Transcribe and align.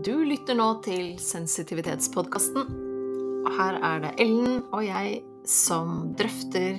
Du 0.00 0.22
lytter 0.24 0.56
nå 0.56 0.66
til 0.80 1.18
Sensitivitetspodkasten. 1.20 2.68
Og 3.44 3.48
her 3.52 3.76
er 3.84 3.98
det 4.00 4.12
Ellen 4.22 4.62
og 4.72 4.80
jeg 4.86 5.18
som 5.44 6.14
drøfter 6.16 6.78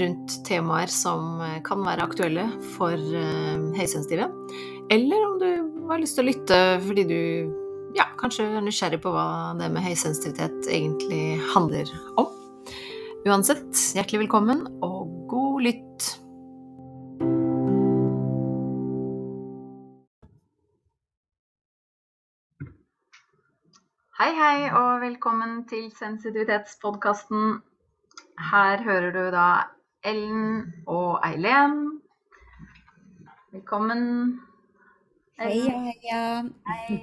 rundt 0.00 0.36
temaer 0.48 0.88
som 0.92 1.42
kan 1.66 1.82
være 1.84 2.06
aktuelle 2.06 2.46
for 2.76 2.94
uh, 2.96 3.66
høysensitive. 3.76 4.30
Eller 4.88 5.26
om 5.26 5.36
du 5.42 5.50
har 5.90 6.00
lyst 6.00 6.16
til 6.16 6.24
å 6.24 6.28
lytte 6.30 6.60
fordi 6.86 7.04
du 7.10 7.20
ja, 7.98 8.06
kanskje 8.20 8.46
er 8.48 8.64
nysgjerrig 8.64 9.02
på 9.04 9.12
hva 9.12 9.52
det 9.58 9.68
med 9.74 9.84
høysensitivitet 9.84 10.70
egentlig 10.72 11.42
handler 11.52 11.92
om. 12.16 12.32
Uansett, 13.28 13.68
hjertelig 13.98 14.24
velkommen 14.24 14.64
og 14.80 15.28
god 15.28 15.68
lytt. 15.68 16.12
Hei, 24.18 24.32
hei, 24.34 24.62
og 24.74 24.96
velkommen 24.98 25.60
til 25.70 25.92
Sensitivitetspodkasten. 25.94 27.60
Her 28.48 28.82
hører 28.82 29.12
du 29.14 29.20
da 29.30 29.44
Ellen 30.02 30.72
og 30.90 31.20
Eileen. 31.22 31.76
Velkommen. 33.54 34.02
Ellen. 35.38 35.86
Hei, 35.86 35.94
ja, 36.08 36.42
Hei. 36.72 36.98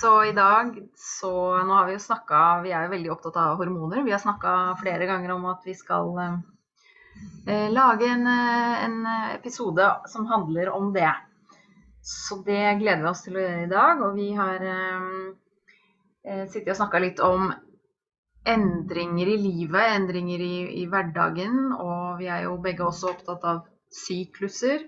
Så 0.00 0.12
i 0.32 0.34
dag 0.34 0.74
så 0.98 1.32
Nå 1.62 1.78
har 1.78 1.86
vi 1.86 1.94
jo 1.94 2.02
snakka 2.02 2.42
Vi 2.66 2.74
er 2.74 2.88
jo 2.88 2.94
veldig 2.96 3.14
opptatt 3.14 3.38
av 3.46 3.62
hormoner. 3.62 4.02
Vi 4.02 4.18
har 4.18 4.26
snakka 4.26 4.58
flere 4.82 5.06
ganger 5.06 5.38
om 5.38 5.46
at 5.54 5.62
vi 5.62 5.78
skal 5.78 6.10
eh, 6.26 7.70
lage 7.70 8.10
en, 8.18 8.26
eh, 8.26 8.84
en 8.90 9.02
episode 9.38 9.92
som 10.10 10.26
handler 10.26 10.74
om 10.74 10.90
det. 10.90 11.14
Så 12.02 12.42
det 12.42 12.80
gleder 12.82 13.04
vi 13.04 13.12
oss 13.14 13.28
til 13.28 13.38
å 13.38 13.46
gjøre 13.46 13.68
i 13.68 13.76
dag. 13.78 14.08
Og 14.08 14.18
vi 14.18 14.32
har 14.34 14.72
eh, 14.74 14.96
eh 14.96 15.44
sittet 16.24 16.72
og 16.74 16.78
snakka 16.80 17.00
litt 17.02 17.20
om 17.24 17.48
endringer 18.48 19.28
i 19.28 19.36
livet, 19.40 19.90
endringer 19.96 20.42
i, 20.42 20.56
i, 20.82 20.86
hverdagen. 20.90 21.72
Og 21.76 22.20
vi 22.20 22.30
er 22.32 22.46
jo 22.46 22.56
begge 22.64 22.86
også 22.86 23.12
opptatt 23.12 23.44
av 23.48 23.64
sykluser. 23.92 24.86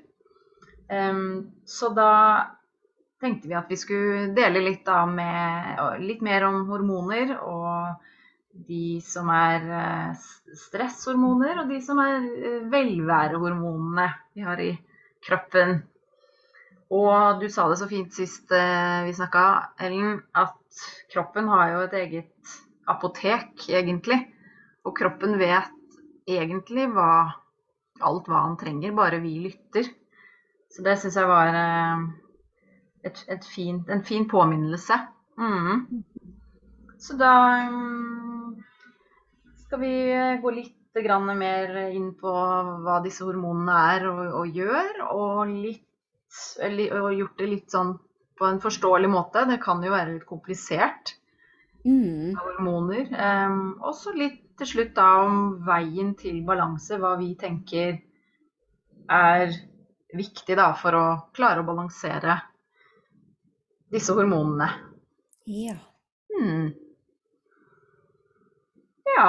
Um, 0.91 1.53
så 1.69 1.93
da 1.95 2.13
tenkte 3.21 3.51
vi 3.51 3.57
at 3.59 3.71
vi 3.71 3.79
skulle 3.79 4.31
dele 4.37 4.63
litt, 4.65 4.83
da, 4.87 5.05
med, 5.07 6.01
litt 6.03 6.25
mer 6.25 6.47
om 6.49 6.65
hormoner. 6.71 7.37
Og 7.45 8.09
de 8.51 8.99
som 9.05 9.29
er 9.31 9.67
eh, 9.79 10.25
stresshormoner, 10.67 11.63
og 11.63 11.71
de 11.71 11.79
som 11.85 12.01
er 12.03 12.17
eh, 12.19 12.65
velværehormonene 12.73 14.09
vi 14.35 14.47
har 14.47 14.63
i 14.65 14.73
kroppen. 15.27 15.77
Og 16.91 17.39
du 17.39 17.47
sa 17.53 17.69
det 17.71 17.79
så 17.79 17.87
fint 17.91 18.15
sist 18.15 18.51
eh, 18.57 19.05
vi 19.07 19.15
snakka, 19.15 19.45
Ellen, 19.87 20.19
at 20.35 20.57
kroppen 21.13 21.49
har 21.51 21.75
jo 21.75 21.85
et 21.87 21.97
eget 22.01 22.55
apotek, 22.91 23.69
egentlig. 23.69 24.19
Og 24.87 24.97
kroppen 24.97 25.37
vet 25.41 26.01
egentlig 26.31 26.89
hva, 26.95 27.13
alt 28.07 28.31
hva 28.31 28.45
han 28.47 28.59
trenger, 28.61 28.95
bare 28.97 29.21
vi 29.23 29.37
lytter. 29.47 29.89
Så 30.71 30.85
det 30.87 30.97
syns 31.01 31.19
jeg 31.19 31.29
var 31.29 31.57
eh, 31.59 32.05
et, 33.09 33.25
et 33.35 33.47
fint, 33.47 33.89
en 33.91 34.05
fin 34.07 34.27
påminnelse. 34.31 34.99
Mm. 35.41 36.05
Så 37.01 37.17
da 37.19 37.33
um, 37.71 38.61
skal 39.65 39.83
vi 39.83 39.95
gå 40.43 40.53
litt 40.55 40.77
mer 40.91 41.77
inn 41.95 42.11
på 42.19 42.31
hva 42.85 42.97
disse 43.05 43.23
hormonene 43.23 43.77
er 43.95 44.07
og, 44.11 44.23
og 44.41 44.57
gjør, 44.59 44.97
og, 45.15 45.53
litt, 45.55 45.85
og 46.91 47.13
gjort 47.15 47.39
det 47.39 47.47
litt 47.47 47.71
sånn 47.71 47.93
på 48.41 48.49
en 48.49 48.61
forståelig 48.61 49.09
måte. 49.13 49.45
Det 49.45 49.59
kan 49.61 49.83
jo 49.85 49.91
være 49.93 50.15
litt 50.15 50.25
komplisert. 50.29 51.17
Mm. 51.85 52.37
Hormoner. 52.41 53.05
Um, 53.13 53.77
og 53.85 53.95
så 53.97 54.13
litt 54.17 54.57
til 54.61 54.67
slutt 54.75 54.95
da 54.97 55.25
om 55.27 55.65
veien 55.67 56.15
til 56.17 56.45
balanse, 56.49 56.99
hva 57.01 57.17
vi 57.21 57.35
tenker 57.41 57.99
er 59.11 59.53
viktig 60.17 60.57
da 60.59 60.75
for 60.79 60.95
å 60.97 61.19
klare 61.37 61.61
å 61.61 61.65
balansere 61.69 62.35
disse 63.93 64.13
hormonene. 64.17 64.69
Ja. 65.51 65.77
Hmm. 66.33 66.69
Ja. 69.11 69.29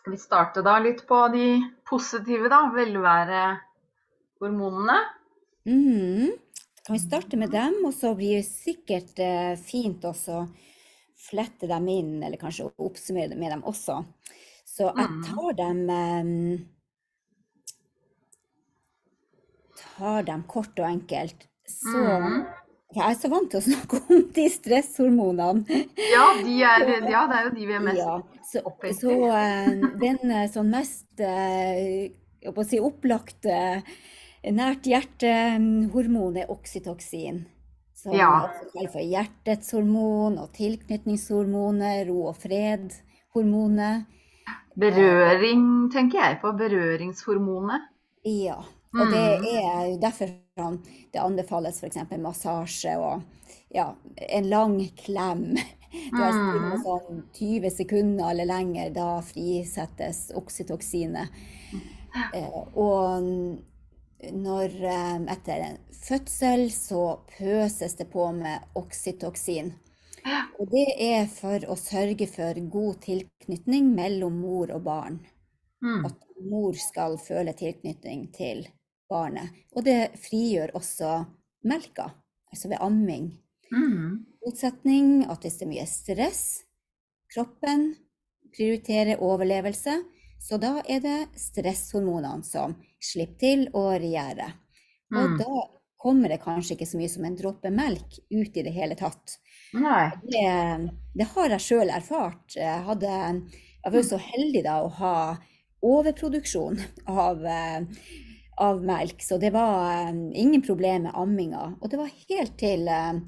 Skal 0.00 0.12
vi 0.12 0.18
starte 0.20 0.62
da 0.66 0.78
litt 0.82 1.06
på 1.08 1.28
de 1.32 1.46
positive, 1.88 2.48
da? 2.52 2.60
Velværehormonene. 2.76 4.98
Mm 5.68 6.30
kan 6.86 6.96
vi 6.96 7.02
starte 7.02 7.36
med 7.36 7.52
dem, 7.52 7.76
og 7.86 7.94
så 7.94 8.14
blir 8.16 8.40
det 8.40 8.48
sikkert 8.48 9.18
eh, 9.20 9.54
fint 9.60 10.04
også 10.08 10.46
flette 11.20 11.68
dem 11.68 11.88
inn, 11.92 12.14
eller 12.24 12.40
kanskje 12.40 12.70
oppsummere 12.80 13.36
med 13.38 13.52
dem 13.52 13.64
også. 13.68 14.00
Så 14.64 14.88
jeg 14.88 15.10
mm. 15.10 15.20
tar 15.28 15.58
dem 15.58 15.82
eh, 15.92 16.30
tar 19.80 20.24
dem 20.28 20.46
kort 20.48 20.80
og 20.80 20.88
enkelt. 20.88 21.46
Så 21.68 22.00
mm. 22.00 22.40
Jeg 22.90 23.04
er 23.06 23.18
så 23.20 23.28
vant 23.30 23.52
til 23.52 23.60
å 23.60 23.62
snakke 23.62 24.00
om 24.10 24.22
de 24.34 24.46
stresshormonene. 24.50 25.82
Ja, 26.10 26.24
de 26.40 26.56
er, 26.58 26.88
ja 27.06 27.26
det 27.30 27.36
er 27.36 27.44
jo 27.46 27.52
de 27.58 27.68
vi 27.68 27.76
er 27.76 27.84
mest 27.84 28.00
ja, 28.00 28.16
så, 28.50 28.64
så 28.98 29.18
uh, 29.30 29.84
den 30.00 30.18
eh, 30.26 30.48
sånn 30.50 30.72
mest 30.72 31.22
si, 32.66 32.80
opplagte 32.80 33.60
nært 34.44 34.88
hjertehormon 34.88 36.38
er 36.40 36.52
oksytoksin. 36.52 37.44
Som 38.00 38.16
ja. 38.16 38.48
kalles 38.72 38.92
for 38.94 39.04
hjertets 39.04 39.74
hormon 39.76 40.38
og 40.40 40.54
tilknytningshormonet, 40.56 42.06
ro 42.08 42.30
og 42.30 42.38
fred-hormonet. 42.40 44.06
Berøring 44.80 45.90
tenker 45.92 46.22
jeg 46.22 46.38
på. 46.40 46.54
Berøringshormonet. 46.56 47.90
Ja. 48.24 48.56
Og 48.96 49.12
det 49.12 49.26
mm. 49.42 49.44
er 49.60 49.90
derfor 50.00 50.32
det 51.12 51.20
anbefales 51.20 51.82
f.eks. 51.82 52.00
massasje 52.18 52.96
og 52.98 53.20
ja, 53.70 53.92
en 54.16 54.48
lang 54.48 54.80
klem. 54.98 55.44
Det 55.90 56.24
er 56.24 56.36
mm. 56.36 56.82
sånn 56.84 57.22
20 57.36 57.72
sekunder 57.74 58.32
eller 58.32 58.48
lenger, 58.48 58.92
da 58.94 59.08
frisettes 59.26 60.28
oksytoksinet. 60.38 61.36
Eh, 62.34 62.60
og 62.74 63.26
når 64.32 64.74
eh, 64.84 65.20
etter 65.34 65.64
en 65.66 65.78
fødsel 65.94 66.66
så 66.74 67.04
pøses 67.38 67.96
det 67.98 68.08
på 68.12 68.26
med 68.36 68.72
oksytoksin. 68.78 69.72
Og 70.60 70.68
det 70.68 70.86
er 71.00 71.28
for 71.32 71.64
å 71.72 71.76
sørge 71.80 72.26
for 72.28 72.58
god 72.72 72.98
tilknytning 73.06 73.86
mellom 73.96 74.36
mor 74.42 74.72
og 74.74 74.82
barn. 74.84 75.20
Mm. 75.80 76.04
At 76.10 76.26
mor 76.44 76.76
skal 76.76 77.16
føle 77.20 77.54
tilknytning 77.56 78.26
til 78.36 78.66
barnet. 79.10 79.54
Og 79.72 79.86
det 79.86 80.12
frigjør 80.20 80.74
også 80.76 81.14
melka, 81.68 82.10
altså 82.52 82.68
ved 82.72 82.82
amming. 82.84 83.30
Mm. 83.72 84.26
Motsetning 84.44 85.24
at 85.30 85.44
hvis 85.44 85.58
det 85.60 85.66
er 85.66 85.72
mye 85.72 85.88
stress, 85.88 86.44
kroppen 87.32 87.92
prioriterer 88.52 89.22
overlevelse, 89.22 90.00
så 90.40 90.56
da 90.60 90.78
er 90.88 91.02
det 91.04 91.18
stresshormonene 91.38 92.46
som 92.46 92.78
slipper 93.00 93.38
til 93.40 93.66
å 93.76 93.90
regjere. 93.92 94.48
Og 95.12 95.34
mm. 95.34 95.36
da 95.40 95.66
kommer 96.00 96.32
det 96.32 96.40
kanskje 96.40 96.78
ikke 96.78 96.88
så 96.88 97.00
mye 97.00 97.12
som 97.12 97.26
en 97.28 97.36
dråpe 97.36 97.72
melk 97.74 98.16
ut 98.32 98.56
i 98.56 98.64
det 98.64 98.72
hele 98.72 98.96
tatt. 98.96 99.36
Det, 100.24 100.46
det, 101.14 101.28
har 101.34 101.54
jeg 101.54 101.66
sjøl 101.66 101.92
erfart. 101.92 102.56
Jeg, 102.56 102.80
hadde, 102.86 103.12
jeg 103.84 103.94
var 103.94 104.06
så 104.08 104.20
heldig 104.30 104.64
da 104.64 104.80
å 104.80 104.90
ha 104.96 105.14
overproduksjon 105.84 106.80
av, 107.12 107.44
av 108.64 108.82
melk, 108.84 109.20
så 109.24 109.36
det 109.40 109.52
var 109.52 110.08
ingen 110.08 110.64
problem 110.64 111.06
med 111.08 111.20
amminga. 111.20 111.74
Og 111.80 111.92
det 111.92 112.00
var 112.00 112.16
helt 112.32 112.56
til 112.60 112.88
um, 112.88 113.26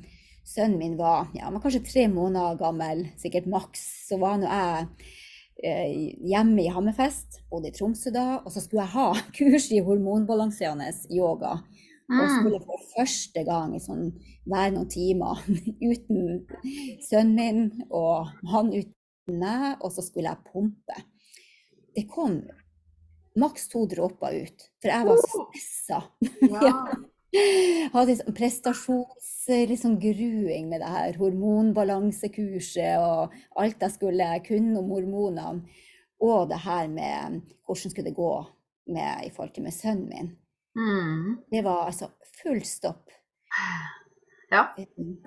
sønnen 0.48 0.80
min 0.80 0.96
var, 1.00 1.28
ja, 1.36 1.52
var 1.52 1.64
kanskje 1.64 1.84
tre 1.86 2.08
måneder 2.12 2.60
gammel, 2.60 3.06
sikkert 3.20 3.52
maks, 3.52 3.84
så 4.08 4.20
var 4.20 4.40
nå 4.40 4.48
jeg 4.48 4.88
Eh, 4.88 5.21
hjemme 5.62 6.64
i 6.64 6.70
Hammerfest, 6.72 7.40
bodde 7.50 7.70
i 7.70 7.74
Tromsø 7.76 8.10
da. 8.14 8.26
Og 8.42 8.50
så 8.54 8.62
skulle 8.64 8.84
jeg 8.86 8.94
ha 8.96 9.08
kurs 9.38 9.68
i 9.72 9.82
hormonbalanserende 9.84 10.90
yoga. 11.14 11.58
Og 12.12 12.18
mm. 12.18 12.32
skulle 12.40 12.62
for 12.66 12.88
første 12.96 13.44
gang 13.46 13.76
sånn 13.80 14.08
hver 14.50 14.72
noen 14.74 14.90
timer 14.90 15.38
uten 15.92 16.42
sønnen 17.06 17.36
min 17.38 17.86
og 17.88 18.32
han 18.50 18.72
uten 18.74 19.38
meg, 19.38 19.78
og 19.80 19.94
så 19.94 20.02
skulle 20.04 20.32
jeg 20.32 20.50
pumpe. 20.50 20.98
Det 21.94 22.08
kom 22.10 22.40
maks 23.38 23.68
to 23.72 23.86
dråper 23.88 24.42
ut, 24.42 24.66
for 24.82 24.92
jeg 24.92 25.08
var 25.08 25.22
så 25.22 25.46
stressa. 25.46 26.02
Ja. 26.52 26.74
Hadde 27.94 28.16
sånn 28.18 28.34
prestasjonsgruing 28.36 29.70
liksom, 29.70 30.68
med 30.70 30.82
det 30.82 30.90
her 30.92 31.16
hormonbalansekurset 31.20 32.98
og 33.00 33.32
alt 33.62 33.82
jeg 33.82 33.94
skulle 33.96 34.28
kunne 34.46 34.78
om 34.80 34.90
hormonene. 34.92 35.62
Og 36.22 36.48
det 36.52 36.60
her 36.62 36.86
med 36.92 37.40
hvordan 37.66 37.90
skulle 37.90 38.08
det 38.10 38.16
gå 38.18 38.32
med, 38.92 39.24
i 39.26 39.30
forhold 39.34 39.54
til 39.56 39.64
med 39.66 39.74
sønnen 39.74 40.08
min. 40.10 40.30
Mm. 40.78 41.38
Det 41.50 41.64
var 41.64 41.88
altså 41.88 42.10
full 42.42 42.62
stopp. 42.66 43.10
Ja. 44.52 44.66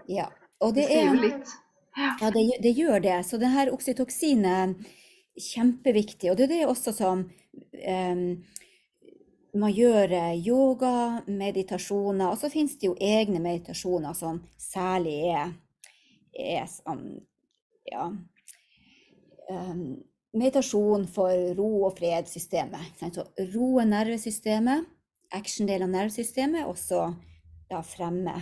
ja. 0.08 0.30
Og 0.64 0.76
det, 0.78 0.86
det 0.86 0.92
sier 0.94 1.10
jo 1.10 1.16
er 1.18 1.24
litt. 1.26 1.56
Ja, 1.96 2.30
det, 2.32 2.42
gjør- 2.44 2.62
det 2.64 2.74
gjør 2.78 3.00
det. 3.04 3.18
Så 3.26 3.38
det 3.42 3.52
her 3.54 3.72
oksytoksinet 3.74 4.76
kjempeviktig. 5.36 6.32
Og 6.32 6.38
det 6.38 6.48
er 6.48 6.54
det 6.54 6.66
også 6.70 6.94
som 6.96 7.26
em, 7.84 8.44
man 9.60 9.74
gjør 9.74 10.12
eh, 10.12 10.48
yoga, 10.48 11.22
meditasjoner, 11.28 12.30
og 12.32 12.40
så 12.40 12.50
finnes 12.52 12.76
det 12.80 12.90
jo 12.90 12.96
egne 13.02 13.40
meditasjoner 13.44 14.16
som 14.18 14.42
særlig 14.60 15.16
er, 15.32 15.54
er 16.36 16.66
sånn, 16.70 17.06
ja, 17.88 18.10
um, 19.50 19.86
meditasjon 20.36 21.06
for 21.08 21.54
ro- 21.58 21.86
og 21.88 21.96
sant? 23.00 23.20
Så 23.20 23.52
roe 23.54 23.86
nervesystemet, 23.88 24.90
action-delen 25.36 25.88
av 25.88 25.96
nervesystemet, 26.02 26.68
og 26.68 26.78
så 26.80 27.08
da 27.72 27.82
fremme 27.86 28.36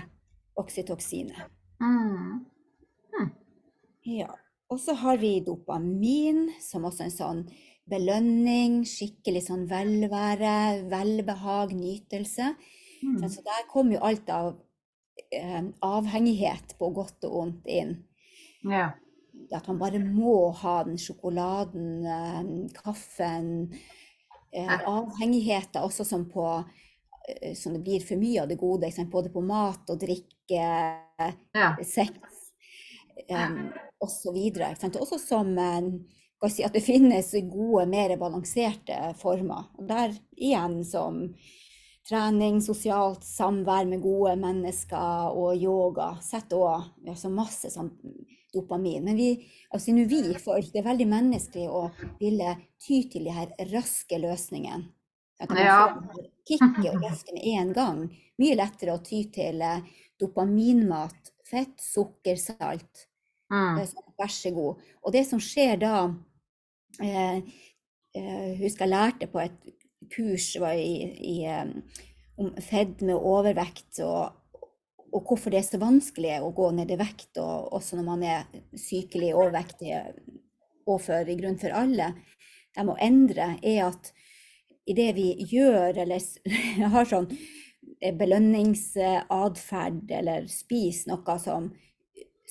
oksytoksinet. 0.59 1.51
Mm. 1.83 2.41
Ja. 4.03 4.33
Og 4.71 4.79
så 4.79 4.95
har 4.97 5.19
vi 5.21 5.37
dopamin, 5.45 6.47
som 6.61 6.85
også 6.87 7.03
er 7.03 7.09
en 7.09 7.17
sånn 7.17 7.43
belønning, 7.89 8.83
skikkelig 8.87 9.43
sånn 9.47 9.65
velvære, 9.69 10.85
velbehag, 10.91 11.75
nytelse. 11.77 12.53
Mm. 13.03 13.17
Så 13.27 13.43
der 13.43 13.65
kommer 13.71 13.97
jo 13.97 14.03
alt 14.07 14.29
av 14.31 14.53
eh, 15.35 15.63
avhengighet 15.83 16.77
på 16.79 16.91
godt 16.95 17.27
og 17.27 17.39
ondt 17.41 17.67
inn. 17.67 17.97
Ja. 18.63 18.93
At 19.53 19.67
man 19.67 19.81
bare 19.81 19.99
må 19.99 20.53
ha 20.63 20.77
den 20.87 20.97
sjokoladen, 21.01 21.89
eh, 22.07 22.53
kaffen. 22.77 23.51
Eh, 24.53 24.73
avhengigheter 24.87 25.83
også 25.83 26.05
som 26.07 26.27
på 26.31 26.47
eh, 26.61 27.51
som 27.57 27.75
det 27.75 27.83
blir 27.83 28.03
for 28.05 28.21
mye 28.21 28.45
av 28.45 28.51
det 28.51 28.61
gode, 28.61 28.91
både 29.11 29.33
på 29.33 29.43
mat 29.43 29.91
og 29.91 29.99
drikke, 29.99 30.63
ja. 31.57 31.73
sex 31.83 32.15
um, 33.29 33.71
osv. 34.03 34.37
Også 34.99 35.19
som 35.21 35.51
eh, 35.57 35.89
si, 36.51 36.63
at 36.65 36.75
det 36.75 36.83
finnes 36.85 37.31
gode, 37.49 37.87
mer 37.89 38.15
balanserte 38.21 39.13
former. 39.19 39.69
Og 39.79 39.87
der 39.89 40.15
igjen 40.35 40.81
som 40.87 41.25
trening, 42.07 42.59
sosialt 42.63 43.23
samvær 43.23 43.87
med 43.87 44.01
gode 44.03 44.35
mennesker 44.41 45.31
og 45.31 45.55
yoga 45.55 46.13
setter 46.23 46.59
òg 46.59 47.09
altså 47.13 47.31
masse 47.31 47.71
sånn 47.71 47.93
dopamin. 48.53 49.05
Men 49.07 49.15
vi, 49.17 49.29
altså 49.73 49.95
nå 49.95 50.03
vi 50.11 50.33
folk, 50.41 50.67
det 50.73 50.83
er 50.83 50.89
veldig 50.91 51.07
menneskelig 51.09 51.69
å 51.71 51.87
ville 52.19 52.57
ty 52.83 53.03
til 53.09 53.29
de 53.29 53.37
her 53.37 53.55
raske 53.71 54.19
løsningene. 54.19 54.91
At 55.41 55.49
man 55.49 55.57
Ja. 55.65 55.79
får 56.13 56.27
kicket 56.47 56.93
og 56.93 57.01
løftet 57.01 57.33
med 57.33 57.43
en 57.45 57.73
gang. 57.73 58.03
Mye 58.39 58.55
lettere 58.55 58.93
å 58.93 59.03
ty 59.03 59.23
til 59.33 59.61
eh, 59.61 59.81
dopaminmat, 60.19 61.31
fett, 61.43 61.79
sukker, 61.81 62.35
salt. 62.37 63.07
Mm. 63.53 63.83
Sånn, 63.85 64.09
Vær 64.17 64.29
så 64.29 64.51
god. 64.53 64.81
Og 65.01 65.13
det 65.15 65.23
som 65.25 65.39
skjer 65.41 65.79
da 65.81 65.95
eh, 67.01 67.39
eh, 68.13 68.51
Husker 68.59 68.85
jeg 68.85 68.91
lærte 68.91 69.29
på 69.31 69.41
et 69.41 69.55
kurs 70.13 70.51
i, 70.55 70.93
i, 71.17 71.35
eh, 71.49 72.01
om 72.37 72.53
fedme 72.61 73.15
og 73.15 73.25
overvekt, 73.39 73.99
og, 74.05 74.37
og 75.13 75.25
hvorfor 75.29 75.53
det 75.53 75.61
er 75.61 75.67
så 75.67 75.79
vanskelig 75.81 76.39
å 76.41 76.53
gå 76.55 76.69
ned 76.77 76.93
i 76.93 76.99
vekt, 76.99 77.37
og 77.41 77.73
også 77.77 77.97
når 77.99 78.07
man 78.07 78.25
er 78.27 78.47
sykelig 78.79 79.33
overvektig 79.33 79.95
og 80.85 80.99
for, 81.01 81.29
i 81.29 81.37
grunn 81.39 81.59
for 81.61 81.73
alle. 81.75 82.11
De 82.73 82.85
må 82.85 82.97
endre, 83.01 83.55
er 83.61 83.85
at 83.87 84.11
i 84.89 84.95
det 84.97 85.13
vi 85.15 85.29
gjør, 85.53 86.01
eller 86.03 86.21
har 86.95 87.09
sånn 87.09 87.29
eh, 88.01 88.13
belønningsatferd, 88.17 90.03
eller 90.19 90.49
spiser 90.51 91.13
noe 91.13 91.37
som, 91.41 91.69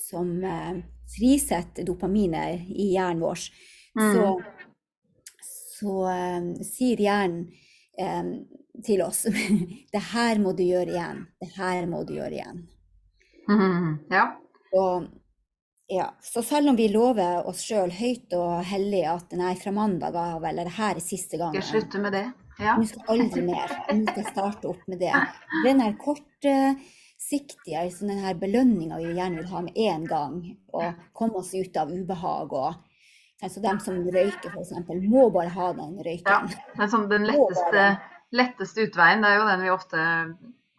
som 0.09 0.33
eh, 0.47 0.83
frisetter 1.13 1.87
dopaminet 1.87 2.69
i 2.71 2.93
hjernen 2.95 3.23
vår, 3.23 3.47
så, 3.93 4.27
så 5.79 5.97
eh, 6.13 6.51
sier 6.67 7.03
hjernen 7.05 7.47
um, 8.01 8.35
til 8.85 9.03
oss 9.05 9.27
det 9.95 10.05
her 10.13 10.41
må 10.41 10.55
du 10.57 10.65
gjøre 10.65 10.95
igjen. 10.95 11.27
Det 11.41 11.51
her 11.59 11.89
må 11.91 12.05
du 12.09 12.15
gjøre 12.17 12.39
igjen. 12.39 12.63
Mm. 13.51 13.99
Ja. 14.13 14.29
Og, 14.79 15.09
ja, 15.93 16.07
så 16.25 16.43
selv 16.47 16.73
om 16.73 16.79
vi 16.79 16.89
lover 16.93 17.49
oss 17.49 17.65
sjøl 17.67 17.93
høyt 17.93 18.33
og 18.39 18.63
hellig 18.71 19.03
at 19.11 19.35
nei, 19.37 19.53
fra 19.61 19.75
mandag 19.77 20.17
av, 20.17 20.45
eller 20.49 20.69
det 20.69 20.77
her 20.79 20.97
er 20.97 21.05
siste 21.05 21.37
Skal 21.37 21.59
jeg 21.59 21.69
slutte 21.69 22.01
med 22.01 22.17
det? 22.17 22.27
Ja. 22.61 22.77
Nå 22.79 22.87
skal 22.89 23.15
aldri 23.15 23.43
mer. 23.45 23.73
Nå 23.91 24.07
skal 24.07 24.23
jeg 24.23 24.31
starte 24.31 24.71
opp 24.71 24.83
med 24.89 25.03
det. 25.03 25.13
Den 25.67 25.83
her 25.83 25.97
kortsiktige, 27.23 27.85
liksom 27.85 28.09
den 28.09 28.19
her 28.19 28.35
belønninga 28.35 28.99
vi 28.99 29.15
gjerne 29.15 29.37
vil 29.37 29.47
ha 29.47 29.61
med 29.63 29.75
én 29.75 30.07
gang, 30.09 30.57
og 30.73 30.95
komme 31.15 31.35
oss 31.39 31.55
ut 31.55 31.77
av 31.77 31.91
ubehag 31.91 32.53
og 32.53 32.75
Så 33.43 33.61
dem 33.61 33.81
som 33.81 33.97
røyker, 34.07 34.53
f.eks., 34.55 34.71
må 35.11 35.29
bare 35.35 35.49
ha 35.51 35.73
den 35.73 35.97
røyken. 35.99 36.53
Ja, 36.79 36.87
sånn 36.87 37.09
den 37.11 37.25
letteste, 37.27 37.99
letteste 38.31 38.85
utveien. 38.87 39.21
Det 39.21 39.31
er 39.33 39.41
jo 39.41 39.47
den 39.49 39.63
vi 39.65 39.71
ofte 39.73 39.99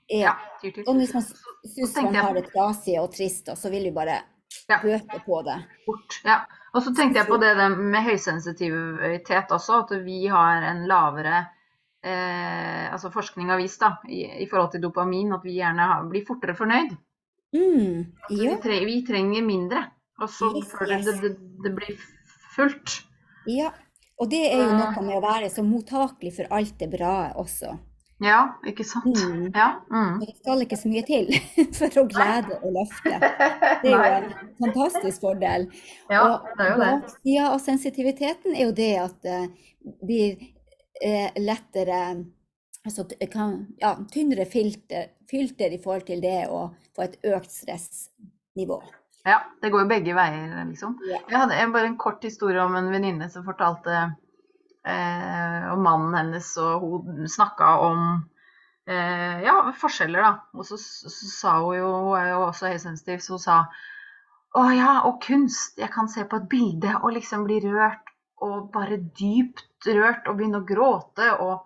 ja, 0.08 0.22
Ja. 0.22 0.34
tyr 0.62 0.72
til. 0.72 0.86
Og 0.88 0.96
hvis 0.96 1.12
man 1.14 1.24
syns 1.68 1.96
man 2.02 2.16
har 2.16 2.34
det 2.34 2.46
trasig 2.54 2.96
og 3.02 3.12
trist, 3.12 3.50
og 3.50 3.58
så 3.58 3.70
vil 3.70 3.84
vi 3.84 3.92
bare 3.92 4.22
Ja. 4.70 4.80
bøte 4.80 5.20
på 5.26 5.44
det. 5.44 5.58
Bort. 5.86 6.22
Ja. 6.24 6.46
Og 6.74 6.84
så 6.84 6.96
tenkte 6.96 7.20
jeg 7.20 7.28
på 7.28 7.38
det 7.38 7.52
med 7.76 8.02
høysensitivitet 8.02 9.52
også, 9.52 9.84
at 9.84 10.06
vi 10.06 10.28
har 10.28 10.64
en 10.64 10.88
lavere 10.88 11.50
eh, 12.04 12.92
Altså 12.94 13.10
forskning 13.14 13.50
har 13.50 13.58
vist 13.62 13.80
da, 13.82 13.96
i, 14.08 14.24
i 14.44 14.48
forhold 14.50 14.72
til 14.76 14.84
dopamin 14.84 15.34
at 15.34 15.44
vi 15.44 15.56
gjerne 15.58 15.88
har, 15.90 16.04
blir 16.12 16.26
fortere 16.28 16.56
fornøyd. 16.56 16.92
Mm, 17.54 18.04
Så 18.28 18.38
vi, 18.38 18.50
tre, 18.64 18.80
vi 18.86 19.00
trenger 19.08 19.42
mindre. 19.46 19.86
Og 20.22 20.30
så 20.30 20.52
Yes, 20.58 20.70
før 20.72 20.86
det, 20.92 21.00
yes. 21.00 21.06
det, 21.06 21.22
det, 21.22 21.64
det 21.64 21.74
blir 21.80 21.98
fullt. 22.56 23.00
ja. 23.50 23.72
Og 24.22 24.30
det 24.30 24.44
er 24.54 24.60
jo 24.62 24.68
Ah. 24.70 24.78
noe 24.94 25.02
med 25.04 25.16
å 25.18 25.22
være 25.24 25.48
så 25.50 25.64
mottakelig 25.66 26.36
for 26.36 26.52
alt 26.54 26.76
det 26.80 26.88
bra 26.92 27.34
også. 27.36 27.72
Ja, 28.22 28.54
ikke 28.70 28.86
sant? 28.86 29.18
Mm. 29.18 29.48
Ja. 29.56 29.82
Mm. 29.92 30.20
Det 30.22 30.36
skal 30.38 30.62
ikke 30.62 30.78
så 30.78 30.88
mye 30.92 31.02
til 31.08 31.32
for 31.80 31.98
å 32.00 32.04
glede 32.08 32.60
og 32.62 32.76
løfte. 32.78 33.18
Det 33.84 33.90
er 33.92 34.22
jo 34.22 34.30
en 34.30 34.54
fantastisk 34.62 35.26
fordel. 35.26 35.66
Ja, 36.14 36.22
og 36.30 36.46
det 36.60 36.68
er 36.68 36.72
jo 36.72 36.78
det. 36.84 37.16
Ja, 37.34 37.50
og 37.56 37.60
sensitiviteten 37.66 38.54
er 38.56 38.70
jo 38.70 38.76
det 38.78 38.92
at 39.02 39.28
uh, 39.28 39.50
eh, 40.08 40.46
lettere 41.40 42.00
altså, 42.86 43.06
kan, 43.32 43.56
ja, 43.82 43.96
tynnere 44.12 44.46
filter, 44.46 45.10
filter 45.30 45.74
i 45.74 45.80
forhold 45.84 46.06
til 46.08 46.22
det 46.24 46.46
å 46.52 46.68
få 46.96 47.06
et 47.08 47.18
økt 47.34 47.52
stressnivå. 47.52 48.82
Ja, 49.26 49.40
det 49.62 49.72
går 49.72 49.86
jo 49.86 49.90
begge 49.94 50.14
veier, 50.18 50.52
liksom. 50.68 50.98
Ja. 51.08 51.22
Jeg 51.30 51.40
hadde 51.40 51.56
en- 51.56 51.72
bare 51.72 51.88
en 51.88 51.98
kort 51.98 52.24
historie 52.24 52.60
om 52.62 52.76
en 52.76 52.92
venninne 52.92 53.30
som 53.32 53.46
fortalte 53.48 53.96
eh, 54.86 55.72
om 55.72 55.82
mannen 55.84 56.14
hennes, 56.18 56.50
og 56.60 56.84
hun 56.84 57.28
snakka 57.32 57.70
om 57.86 58.02
eh, 58.88 59.40
ja, 59.46 59.56
forskjeller, 59.80 60.20
da. 60.22 60.34
Og 60.54 60.66
så, 60.68 60.78
så 60.78 61.10
sa 61.32 61.54
hun 61.64 61.78
jo, 61.78 61.90
hun 62.10 62.18
er 62.20 62.30
jo 62.34 62.42
også 62.50 62.74
høysensitiv, 62.74 63.24
så 63.24 63.38
hun 63.38 63.44
sa 63.46 63.58
å 64.60 64.66
ja, 64.76 64.90
og 65.08 65.22
kunst. 65.24 65.80
Jeg 65.80 65.90
kan 65.96 66.12
se 66.12 66.26
på 66.30 66.42
et 66.42 66.50
bilde 66.52 66.92
og 67.00 67.14
liksom 67.16 67.48
bli 67.48 67.62
rørt, 67.64 68.12
og 68.44 68.72
bare 68.74 68.98
dypt 69.20 69.88
rørt, 69.88 70.28
og 70.28 70.38
begynne 70.40 70.60
å 70.62 70.68
gråte, 70.68 71.30
og, 71.44 71.64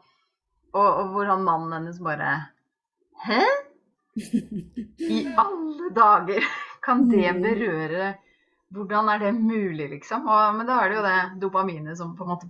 og, 0.74 0.88
og 0.88 1.12
hvor 1.16 1.30
han 1.32 1.44
mannen 1.48 1.74
hennes 1.80 2.00
bare 2.04 2.36
Hæ? 3.28 3.42
I 4.18 5.20
alle 5.38 5.90
dager 5.94 6.46
kan 6.86 7.08
det 7.10 7.32
Mm. 7.34 7.42
berøre 7.44 8.16
Hvordan 8.74 9.08
er 9.14 9.20
det 9.22 9.30
mulig, 9.40 9.86
liksom? 9.94 10.26
Og, 10.28 10.56
men 10.58 10.68
da 10.68 10.82
er 10.84 10.90
det 10.90 10.98
jo 10.98 11.04
det 11.06 11.20
dopaminet 11.42 11.98
som 11.98 12.16
på 12.18 12.26
en 12.26 12.34
måte 12.34 12.50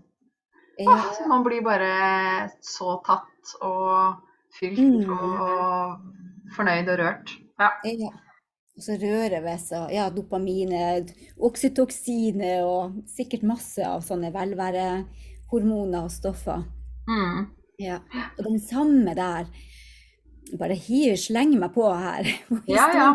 så 1.14 1.28
Man 1.30 1.44
blir 1.46 1.62
bare 1.66 2.50
så 2.62 2.98
tatt 3.06 3.54
og 3.66 4.18
fylt 4.58 4.80
Mm. 4.80 5.10
og 5.10 6.00
fornøyd 6.56 6.90
og 6.94 7.00
rørt. 7.00 7.34
Ja. 7.60 7.70
Og 8.78 8.86
så 8.86 8.96
rører 9.02 9.42
vi 9.42 9.56
seg. 9.58 9.90
Ja, 9.96 10.08
dopaminet, 10.14 11.14
oksytoksinet 11.42 12.62
og 12.62 13.00
sikkert 13.10 13.46
masse 13.50 13.82
av 13.82 14.04
sånne 14.06 14.30
velværehormoner 14.36 16.06
og 16.06 16.14
stoffer. 16.14 16.62
Mm. 17.10 17.48
Ja. 17.82 18.02
Og 18.38 18.46
den 18.52 18.62
samme 18.62 19.18
der 19.18 19.50
Bare 20.58 20.78
hiver, 20.80 21.18
slenger 21.20 21.60
meg 21.60 21.74
på 21.76 21.84
her. 21.92 22.28
Ja, 22.72 22.86
ja. 22.96 23.08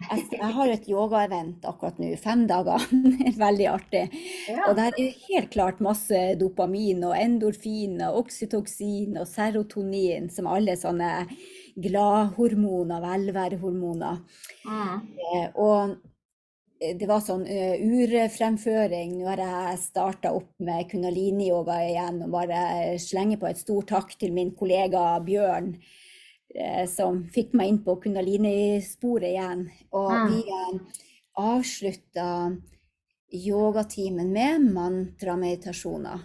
Jeg, 0.00 0.26
jeg 0.32 0.48
har 0.56 0.70
et 0.72 0.86
yogaevent 0.88 1.64
akkurat 1.68 1.96
nå, 2.00 2.10
fem 2.20 2.42
dager. 2.48 2.84
Veldig 3.46 3.66
artig. 3.70 4.02
ja. 4.48 4.66
Og 4.66 4.76
der 4.76 4.92
er 4.92 5.16
helt 5.30 5.48
klart 5.54 5.80
masse 5.84 6.20
dopamin 6.40 7.00
og 7.08 7.16
endorfin 7.16 7.96
og 8.10 8.26
oksytoksin 8.26 9.16
og 9.20 9.28
serotonin, 9.28 10.28
som 10.32 10.48
alle 10.52 10.76
sånne 10.80 11.10
gladhormoner, 11.76 13.00
velværehormoner. 13.04 14.20
Mm. 14.66 15.00
Eh, 15.34 15.48
Og 15.54 15.96
det 16.80 17.06
var 17.08 17.20
sånn 17.20 17.46
eh, 17.46 17.76
urfremføring. 17.84 19.18
Nå 19.20 19.26
har 19.28 19.36
jeg 19.44 19.78
starta 19.82 20.32
opp 20.32 20.48
med 20.64 20.88
kundalini-yoga 20.90 21.76
igjen 21.90 22.22
og 22.24 22.30
bare 22.32 22.96
slenger 22.98 23.36
på 23.42 23.50
et 23.50 23.58
stort 23.60 23.86
takk 23.92 24.14
til 24.18 24.32
min 24.32 24.52
kollega 24.56 25.20
Bjørn. 25.20 25.74
eh, 26.54 26.86
som 26.86 27.24
fikk 27.30 27.52
meg 27.54 27.68
inn 27.68 27.78
på 27.84 27.94
kundalini-sporet 28.02 29.28
igjen. 29.36 29.70
Og 29.92 30.10
Mm. 30.10 30.28
vi 30.32 30.40
eh, 30.50 30.80
avslutta 31.38 32.56
yogatimen 33.32 34.32
med 34.32 34.60
mantrameditasjoner. 34.74 36.18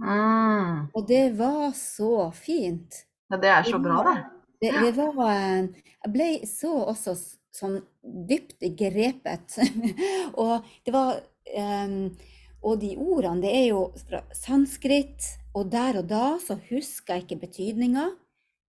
Mm. 0.00 0.88
Og 0.94 1.06
det 1.08 1.32
var 1.36 1.72
så 1.74 2.30
fint. 2.34 3.04
Ja, 3.30 3.36
det 3.38 3.48
er 3.50 3.62
så 3.62 3.78
bra, 3.82 4.02
det. 4.04 4.16
Det, 4.62 4.70
det 4.70 4.92
var 4.96 5.32
eh, 5.34 5.68
Jeg 6.04 6.12
ble 6.14 6.28
så 6.46 6.72
også 6.92 7.16
sånn 7.52 7.80
dypt 8.02 8.62
grepet. 8.78 9.58
og 10.40 10.68
det 10.86 10.94
var 10.94 11.20
um, 11.84 11.96
Og 12.62 12.78
de 12.80 12.94
ordene, 12.96 13.42
det 13.42 13.52
er 13.58 13.68
jo 13.72 13.84
fra 14.06 14.22
sanskrit, 14.36 15.32
og 15.52 15.72
der 15.72 15.98
og 16.00 16.08
da 16.10 16.26
så 16.40 16.56
huska 16.70 17.18
jeg 17.18 17.26
ikke 17.26 17.40
betydninga, 17.42 18.06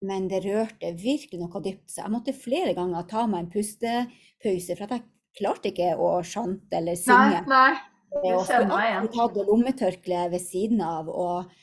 men 0.06 0.26
det 0.28 0.42
rørte 0.44 0.90
virkelig 0.98 1.38
noe 1.40 1.62
dypt. 1.62 1.86
Så 1.94 2.02
jeg 2.02 2.12
måtte 2.12 2.34
flere 2.36 2.74
ganger 2.76 3.06
ta 3.08 3.24
meg 3.30 3.44
en 3.44 3.52
pustepause, 3.54 4.74
for 4.74 4.88
at 4.88 4.96
jeg 4.96 5.06
klarte 5.38 5.70
ikke 5.70 5.94
å 6.02 6.16
sjante 6.26 6.80
eller 6.80 6.98
synge. 6.98 7.44
nei. 7.46 7.70
nei. 7.70 7.92
Jeg 8.24 8.42
kjenner 8.48 8.70
meg 8.70 8.88
igjen. 8.88 9.06
Jeg 9.06 9.20
hadde 9.20 9.46
lommetørkle 9.46 10.20
ved 10.32 10.42
siden 10.42 10.82
av, 10.84 11.08
og, 11.10 11.54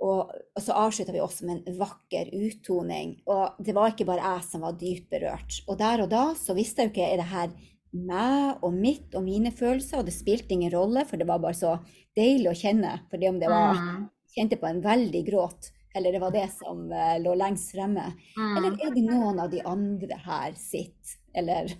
og, 0.00 0.30
og 0.56 0.62
så 0.62 0.72
avslutta 0.78 1.12
vi 1.12 1.20
også 1.20 1.46
med 1.48 1.66
en 1.66 1.78
vakker 1.78 2.30
uttoning. 2.32 3.16
Og 3.26 3.56
det 3.64 3.74
var 3.74 3.90
ikke 3.92 4.06
bare 4.06 4.22
jeg 4.34 4.44
som 4.50 4.60
var 4.62 4.76
dypt 4.78 5.08
berørt. 5.10 5.62
Og 5.68 5.78
der 5.80 6.02
og 6.04 6.10
da 6.12 6.34
så 6.38 6.54
visste 6.54 6.82
jeg 6.82 6.90
jo 6.90 6.94
ikke 6.94 7.08
er 7.12 7.16
det 7.22 7.30
her 7.32 7.50
meg 7.98 8.58
og 8.62 8.74
mitt 8.76 9.14
og 9.16 9.24
mine 9.24 9.50
følelser, 9.50 9.98
og 10.02 10.04
det 10.06 10.14
spilte 10.14 10.52
ingen 10.54 10.70
rolle, 10.74 11.06
for 11.08 11.16
det 11.16 11.26
var 11.26 11.40
bare 11.40 11.56
så 11.56 11.78
deilig 12.18 12.50
å 12.50 12.58
kjenne. 12.60 12.92
Fordi 13.10 13.28
om 13.30 13.38
det 13.40 13.48
var 13.48 13.74
Mm. 13.74 14.08
kjente 14.36 14.58
på 14.60 14.68
en 14.68 14.82
veldig 14.84 15.22
gråt, 15.26 15.70
eller 15.96 16.12
det 16.12 16.20
var 16.20 16.30
det 16.30 16.50
som 16.52 16.84
uh, 16.92 17.16
lå 17.18 17.34
lengst 17.34 17.72
fremme. 17.74 18.12
Eller 18.36 18.70
Mm. 18.70 18.80
er 18.86 18.90
det 18.94 19.04
noen 19.08 19.40
av 19.40 19.50
de 19.50 19.62
andre 19.64 20.16
her 20.26 20.52
sitt? 20.54 21.16
Eller 21.34 21.72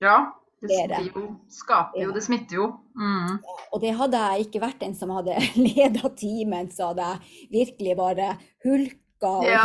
Ja. 0.00 0.32
Det 0.60 1.12
jo, 1.14 1.22
skaper 1.48 2.02
jo, 2.02 2.10
det 2.12 2.22
smitter 2.22 2.56
jo. 2.58 2.66
Mm. 2.98 3.38
Og 3.72 3.80
det 3.80 3.94
hadde 3.96 4.18
jeg 4.26 4.44
ikke 4.48 4.60
vært 4.60 4.80
den 4.82 4.94
som 4.98 5.10
hadde 5.14 5.36
leda 5.56 6.10
timen, 6.20 6.68
så 6.74 6.90
hadde 6.90 7.06
jeg 7.06 7.46
virkelig 7.54 7.94
bare 7.96 8.26
hulka 8.66 9.30
og 9.40 9.44
Ja. 9.48 9.64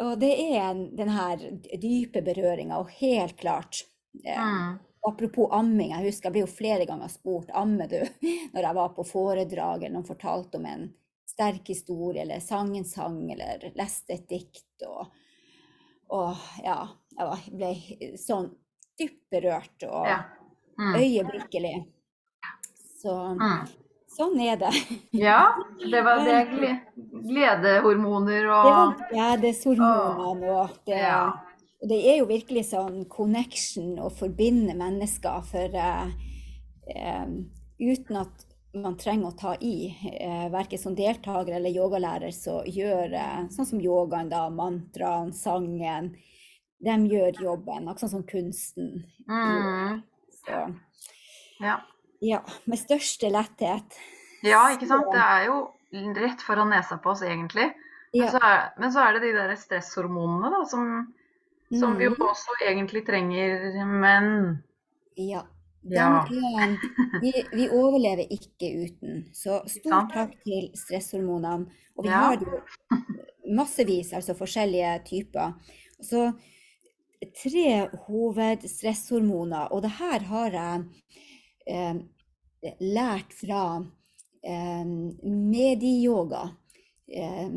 Og 0.00 0.14
det 0.20 0.30
er 0.32 0.70
en- 0.70 0.96
den 0.96 1.08
her 1.12 1.36
dype 1.82 2.22
berøringa, 2.24 2.78
og 2.78 2.90
helt 3.00 3.36
klart 3.36 3.82
eh, 4.24 4.38
Mm. 4.38 4.78
Apropos 5.08 5.48
amming, 5.56 5.90
jeg 5.94 6.04
husker 6.10 6.26
jeg 6.28 6.32
ble 6.34 6.40
jo 6.42 6.46
flere 6.52 6.84
ganger 6.86 7.08
spurt 7.08 7.48
ammer 7.56 7.88
du 7.88 8.00
når 8.52 8.62
jeg 8.66 8.74
var 8.76 8.88
på 8.92 9.04
foredrag 9.08 9.82
eller 9.82 9.94
noen 9.96 10.04
fortalte 10.08 10.58
om 10.58 10.66
en 10.68 10.82
sterk 11.26 11.68
historie, 11.72 12.20
eller 12.22 12.40
sang 12.44 12.74
en 12.76 12.84
sang, 12.84 13.30
eller 13.32 13.70
leste 13.78 14.12
et 14.12 14.26
dikt. 14.28 14.66
Og, 14.84 15.06
og 16.10 16.36
ja, 16.64 16.78
jeg 17.18 17.52
ble 17.54 18.16
sånn 18.20 18.50
dypt 19.00 19.22
berørt 19.32 19.84
og 19.88 20.06
Ja. 20.06 20.18
Mm. 20.80 20.94
øyeblikkelig. 20.96 21.74
Så 23.00 23.12
Mm. 23.36 23.68
sånn 24.16 24.40
er 24.40 24.56
det. 24.56 24.72
Ja, 25.12 25.54
det 25.90 26.02
var 26.04 26.24
det 26.24 26.34
er 26.34 26.46
gle 26.56 26.80
gledehormoner 27.28 28.42
Det 28.42 28.48
var 28.48 28.86
og 28.86 29.02
gledeshormonene 29.12 30.50
og 30.50 30.70
det, 30.86 30.98
Ja. 30.98 31.32
og 31.82 31.88
det 31.88 32.00
er 32.06 32.18
jo 32.18 32.26
virkelig 32.26 32.64
sånn 32.72 33.04
connection 33.08 33.98
å 33.98 34.10
forbinde 34.10 34.74
mennesker, 34.76 35.42
for 35.44 35.68
uh, 35.76 36.10
eh, 36.88 37.26
uten 37.80 38.16
at 38.16 38.44
man 38.74 38.96
trenger 38.96 39.26
å 39.32 39.36
ta 39.38 39.54
i, 39.60 39.90
eh, 40.20 40.48
verken 40.52 40.78
som 40.78 40.94
deltaker 40.94 41.54
eller 41.56 41.70
yogalærer, 41.74 42.30
så 42.34 42.60
gjør 42.66 43.12
eh, 43.14 43.48
sånn 43.50 43.66
som 43.66 43.80
yogaen, 43.82 44.28
da, 44.30 44.44
mantraen, 44.50 45.32
sangen, 45.34 46.12
de 46.80 46.94
gjør 47.10 47.42
jobben, 47.42 47.88
akkurat 47.88 48.00
sånn 48.06 48.14
som 48.14 48.22
kunsten. 48.28 49.04
mm. 49.28 50.02
Så 50.40 50.60
ja. 51.60 51.80
ja, 52.24 52.38
med 52.64 52.78
største 52.78 53.28
letthet. 53.30 53.98
ja, 54.42 54.62
ikke 54.72 54.86
sant. 54.88 55.10
Det 55.12 55.20
er 55.20 55.46
jo 55.50 55.58
rett 56.16 56.40
foran 56.46 56.70
nesa 56.70 56.96
på 57.02 57.10
oss, 57.12 57.22
egentlig. 57.22 57.72
Men 58.14 58.22
Ja. 58.24 58.30
så 58.32 58.38
er, 58.42 58.72
men 58.78 58.92
så 58.92 59.00
er 59.04 59.12
det 59.12 59.20
de 59.22 59.32
der 59.36 59.56
stresshormonene, 59.56 60.50
da, 60.50 60.64
som, 60.66 61.12
som 61.78 61.96
vi 61.98 62.04
jo 62.08 62.10
Mhm. 62.16 62.22
også 62.30 62.56
egentlig 62.64 63.04
trenger, 63.06 63.84
men 63.86 64.62
Ja. 65.16 65.42
Ja. 65.82 66.24
er, 66.28 66.74
vi, 67.22 67.32
vi 67.56 67.68
overlever 67.72 68.26
ikke 68.30 68.68
uten. 68.84 69.22
Så 69.32 69.62
stor 69.70 70.08
takk 70.12 70.34
til 70.44 70.70
stresshormonene. 70.76 71.66
Og 71.96 72.04
vi 72.04 72.10
Ja. 72.10 72.18
har 72.26 72.36
jo 72.36 72.60
massevis, 73.56 74.12
altså 74.12 74.34
forskjellige 74.36 74.98
typer. 75.08 75.54
Så 76.02 76.32
tre 77.36 77.88
hovedstresshormoner, 78.06 79.72
og 79.72 79.82
det 79.82 79.90
her 79.98 80.20
har 80.30 80.50
jeg 80.50 80.84
eh, 81.66 81.94
lært 82.80 83.32
fra 83.36 83.84
eh, 84.44 84.84
medieyoga 85.24 86.50
eh, 87.08 87.48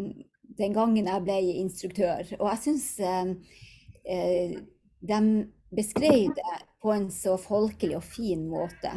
den 0.58 0.74
gangen 0.76 1.08
jeg 1.08 1.24
ble 1.26 1.40
instruktør. 1.62 2.28
Og 2.40 2.50
jeg 2.50 2.60
syns 2.66 2.90
eh, 3.00 3.34
eh, 4.06 4.58
de 5.04 5.22
beskrev 5.76 6.34
det 6.36 6.60
på 6.84 6.92
en 6.94 7.08
så 7.12 7.38
folkelig 7.40 7.96
og 7.98 8.04
fin 8.04 8.44
måte. 8.52 8.92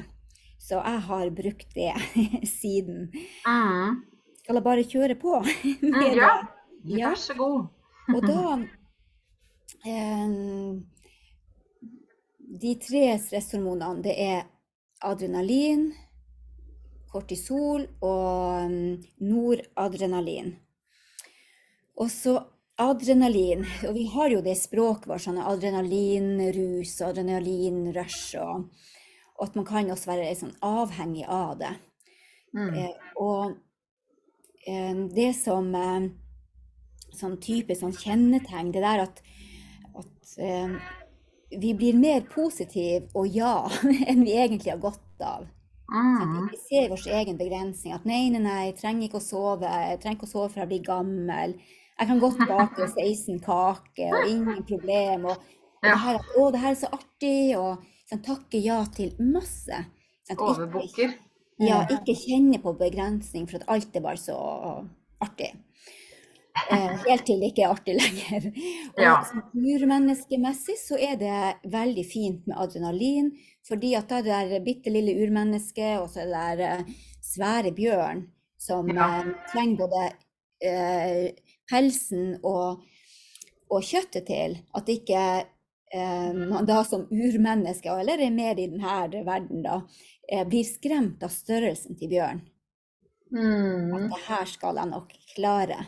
Så 0.58 0.80
jeg 0.80 1.02
har 1.06 1.30
brukt 1.30 1.74
det 1.76 1.92
siden. 2.58 3.08
mm. 3.46 4.02
Skal 4.42 4.58
jeg 4.60 4.64
bare 4.66 4.84
kjøre 4.86 5.14
på 5.18 5.38
Mm, 5.82 5.90
med 5.94 6.16
ja. 6.18 6.28
det? 6.28 6.98
Ja. 7.00 7.08
Vær 7.10 7.18
så 7.18 7.34
god. 7.34 7.64
Og 8.14 8.26
da 8.26 8.42
eh, 9.90 10.34
De 12.62 12.74
tre 12.78 13.00
stresshormonene, 13.18 14.02
det 14.06 14.14
er 14.22 14.44
adrenalin, 15.02 15.88
kortisol 17.10 17.88
og 18.06 18.70
mm, 18.70 19.02
noradrenalin. 19.26 20.54
Og 21.98 22.10
så 22.12 22.38
adrenalin, 22.80 23.64
og 23.88 23.94
vi 23.96 24.04
har 24.12 24.32
jo 24.34 24.42
det 24.44 24.56
språket 24.60 25.08
vårt, 25.08 25.24
sånn 25.24 25.40
adrenalinrus 25.40 26.98
og 27.00 27.08
adrenalinrush, 27.12 28.36
og, 28.42 28.66
og 29.36 29.46
at 29.46 29.56
man 29.56 29.68
kan 29.68 29.92
også 29.92 30.10
være 30.12 30.34
sånn 30.36 30.56
avhengig 30.64 31.24
av 31.24 31.56
det. 31.62 31.72
Mm. 32.56 32.74
Eh, 32.74 33.08
og 33.20 33.56
eh, 34.68 35.00
det 35.16 35.32
som 35.38 35.72
eh, 35.76 36.10
sånn 37.16 37.38
typisk 37.40 37.82
sånn 37.82 37.96
kjennetegn, 37.96 38.72
det 38.74 38.84
der 38.84 39.06
at, 39.06 39.24
at 39.96 40.36
eh, 40.42 40.76
vi 41.56 41.72
blir 41.78 41.96
mer 41.96 42.24
positive 42.28 43.06
og 43.16 43.28
ja 43.32 43.58
enn 44.10 44.24
vi 44.26 44.36
egentlig 44.36 44.74
har 44.74 44.82
godt 44.82 45.24
av. 45.24 45.46
Mm. 45.86 46.48
Vi 46.50 46.58
ser 46.58 46.88
vår 46.90 47.04
egen 47.20 47.36
begrensning. 47.38 47.94
At 47.94 48.06
nei, 48.08 48.26
nei, 48.32 48.42
nei, 48.42 48.60
jeg 48.68 48.78
trenger 48.80 49.06
ikke 49.06 49.20
å 49.20 49.26
sove. 49.26 49.70
Jeg 49.70 50.00
trenger 50.02 50.18
ikke 50.18 50.28
å 50.28 50.32
sove 50.32 50.48
for 50.50 50.64
jeg 50.64 50.72
blir 50.72 50.86
gammel. 50.88 51.54
Jeg 51.98 52.08
kan 52.10 52.18
godt 52.20 52.40
bake 52.48 52.86
16 52.92 53.38
kaker 53.40 54.16
og 54.18 54.26
ingen 54.28 54.64
problem. 54.68 55.24
Og, 55.32 55.36
og 55.80 55.86
det 55.86 55.98
her 56.02 56.18
å, 56.36 56.48
det 56.52 56.60
her 56.60 56.74
er 56.74 56.80
så 56.80 56.90
artig, 56.92 57.38
og 57.56 57.84
sånn, 58.10 58.22
takke 58.26 58.60
ja 58.60 58.82
til 58.92 59.14
masse. 59.32 59.78
Sånn, 60.28 60.40
Overbukker. 60.42 61.14
ja, 61.62 61.84
ikke 61.94 62.16
kjenne 62.18 62.58
på 62.60 62.74
begrensning, 62.76 63.46
for 63.48 63.60
at 63.62 63.68
alt 63.72 63.96
er 63.96 64.04
bare 64.04 64.20
så 64.20 64.36
artig. 65.24 65.52
Eh, 66.72 66.92
helt 67.04 67.24
til 67.28 67.40
det 67.40 67.50
ikke 67.52 67.64
er 67.66 67.72
artig 67.74 67.94
lenger. 67.96 68.46
Og 68.96 69.02
Ja. 69.04 69.14
sånn 69.28 69.66
urmenneskemessig 69.76 70.76
så 70.80 70.96
er 71.00 71.16
det 71.20 71.70
veldig 71.72 72.04
fint 72.08 72.46
med 72.48 72.56
adrenalin, 72.60 73.32
fordi 73.66 73.94
at 73.96 74.08
da 74.08 74.20
er 74.20 74.22
det 74.24 74.50
der 74.56 74.64
bitte 74.64 74.92
lille 74.92 75.16
urmennesket, 75.24 76.00
og 76.00 76.08
så 76.12 76.24
er 76.24 76.26
det 76.28 76.44
der 76.60 76.78
eh, 76.78 76.94
svære 77.24 77.72
bjørn 77.76 78.26
som 78.58 78.88
Ja. 78.88 79.20
eh, 79.20 79.32
trenger 79.52 79.76
både 79.84 80.06
eh, 80.64 81.30
pelsen 81.70 82.38
og, 82.44 82.82
og 83.70 83.82
kjøttet 83.82 84.26
til. 84.28 84.58
At 84.76 84.88
ikke 84.92 85.22
eh, 85.92 86.32
man 86.34 86.66
da 86.68 86.82
som 86.84 87.06
urmenneske, 87.10 87.90
eller 87.90 88.18
er 88.22 88.34
mer 88.34 88.58
i 88.58 88.68
denne 88.70 89.24
verden, 89.26 89.62
da, 89.66 89.80
eh, 90.30 90.44
blir 90.48 90.64
skremt 90.66 91.22
av 91.26 91.32
størrelsen 91.34 91.98
til 91.98 92.12
bjørn. 92.16 92.42
At 93.26 93.36
Mm. 93.36 94.08
det 94.12 94.18
her 94.28 94.44
skal 94.46 94.76
jeg 94.78 94.86
nok 94.92 95.08
klare. 95.34 95.78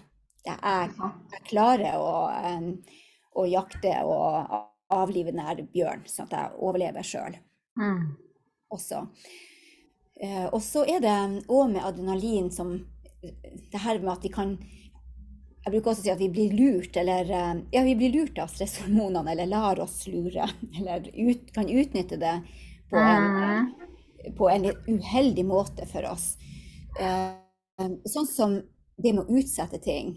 Det 0.45 0.57
er, 0.63 0.89
jeg 1.33 1.45
klarer 1.47 1.95
å, 1.95 2.15
eh, 2.35 2.97
å 3.39 3.45
jakte 3.47 3.93
og 4.05 4.65
avlive 4.91 5.31
denne 5.31 5.69
bjørn, 5.73 6.03
sånn 6.11 6.27
at 6.27 6.33
jeg 6.33 6.59
overlever 6.59 7.03
sjøl 7.07 7.37
Mm. 7.79 8.17
også. 8.73 9.07
Og 10.53 10.61
så 10.61 10.83
er 10.89 10.99
det 11.01 11.47
òg 11.47 11.71
med 11.71 11.85
adrenalin 11.85 12.51
som 12.51 12.73
det 13.23 13.79
her 13.79 13.99
med 14.01 14.13
at 14.17 14.23
vi 14.25 14.29
kan 14.35 14.59
Jeg 15.69 15.75
bruker 15.75 15.93
også 15.93 16.01
å 16.01 16.05
si 16.07 16.13
at 16.15 16.21
vi 16.23 16.31
blir 16.33 16.55
lurt, 16.57 16.95
eller 16.97 17.29
eh, 17.29 17.57
Ja, 17.75 17.83
vi 17.85 17.93
blir 17.99 18.15
lurt 18.15 18.39
av 18.41 18.49
stresshormonene, 18.49 19.35
eller 19.35 19.51
lar 19.51 19.81
oss 19.85 20.07
lure. 20.09 20.47
Eller 20.79 21.11
ut, 21.13 21.51
kan 21.53 21.69
utnytte 21.69 22.17
det 22.17 22.39
på 22.89 22.97
en, 22.97 23.27
Mm. 23.29 24.33
på 24.39 24.49
en 24.49 24.65
litt 24.65 24.89
uheldig 24.89 25.45
måte 25.45 25.85
for 25.91 26.09
oss. 26.09 26.39
Eh, 26.99 27.85
sånn 28.09 28.27
som 28.27 28.55
det 28.97 29.13
med 29.13 29.29
å 29.29 29.37
utsette 29.43 29.77
ting. 29.85 30.15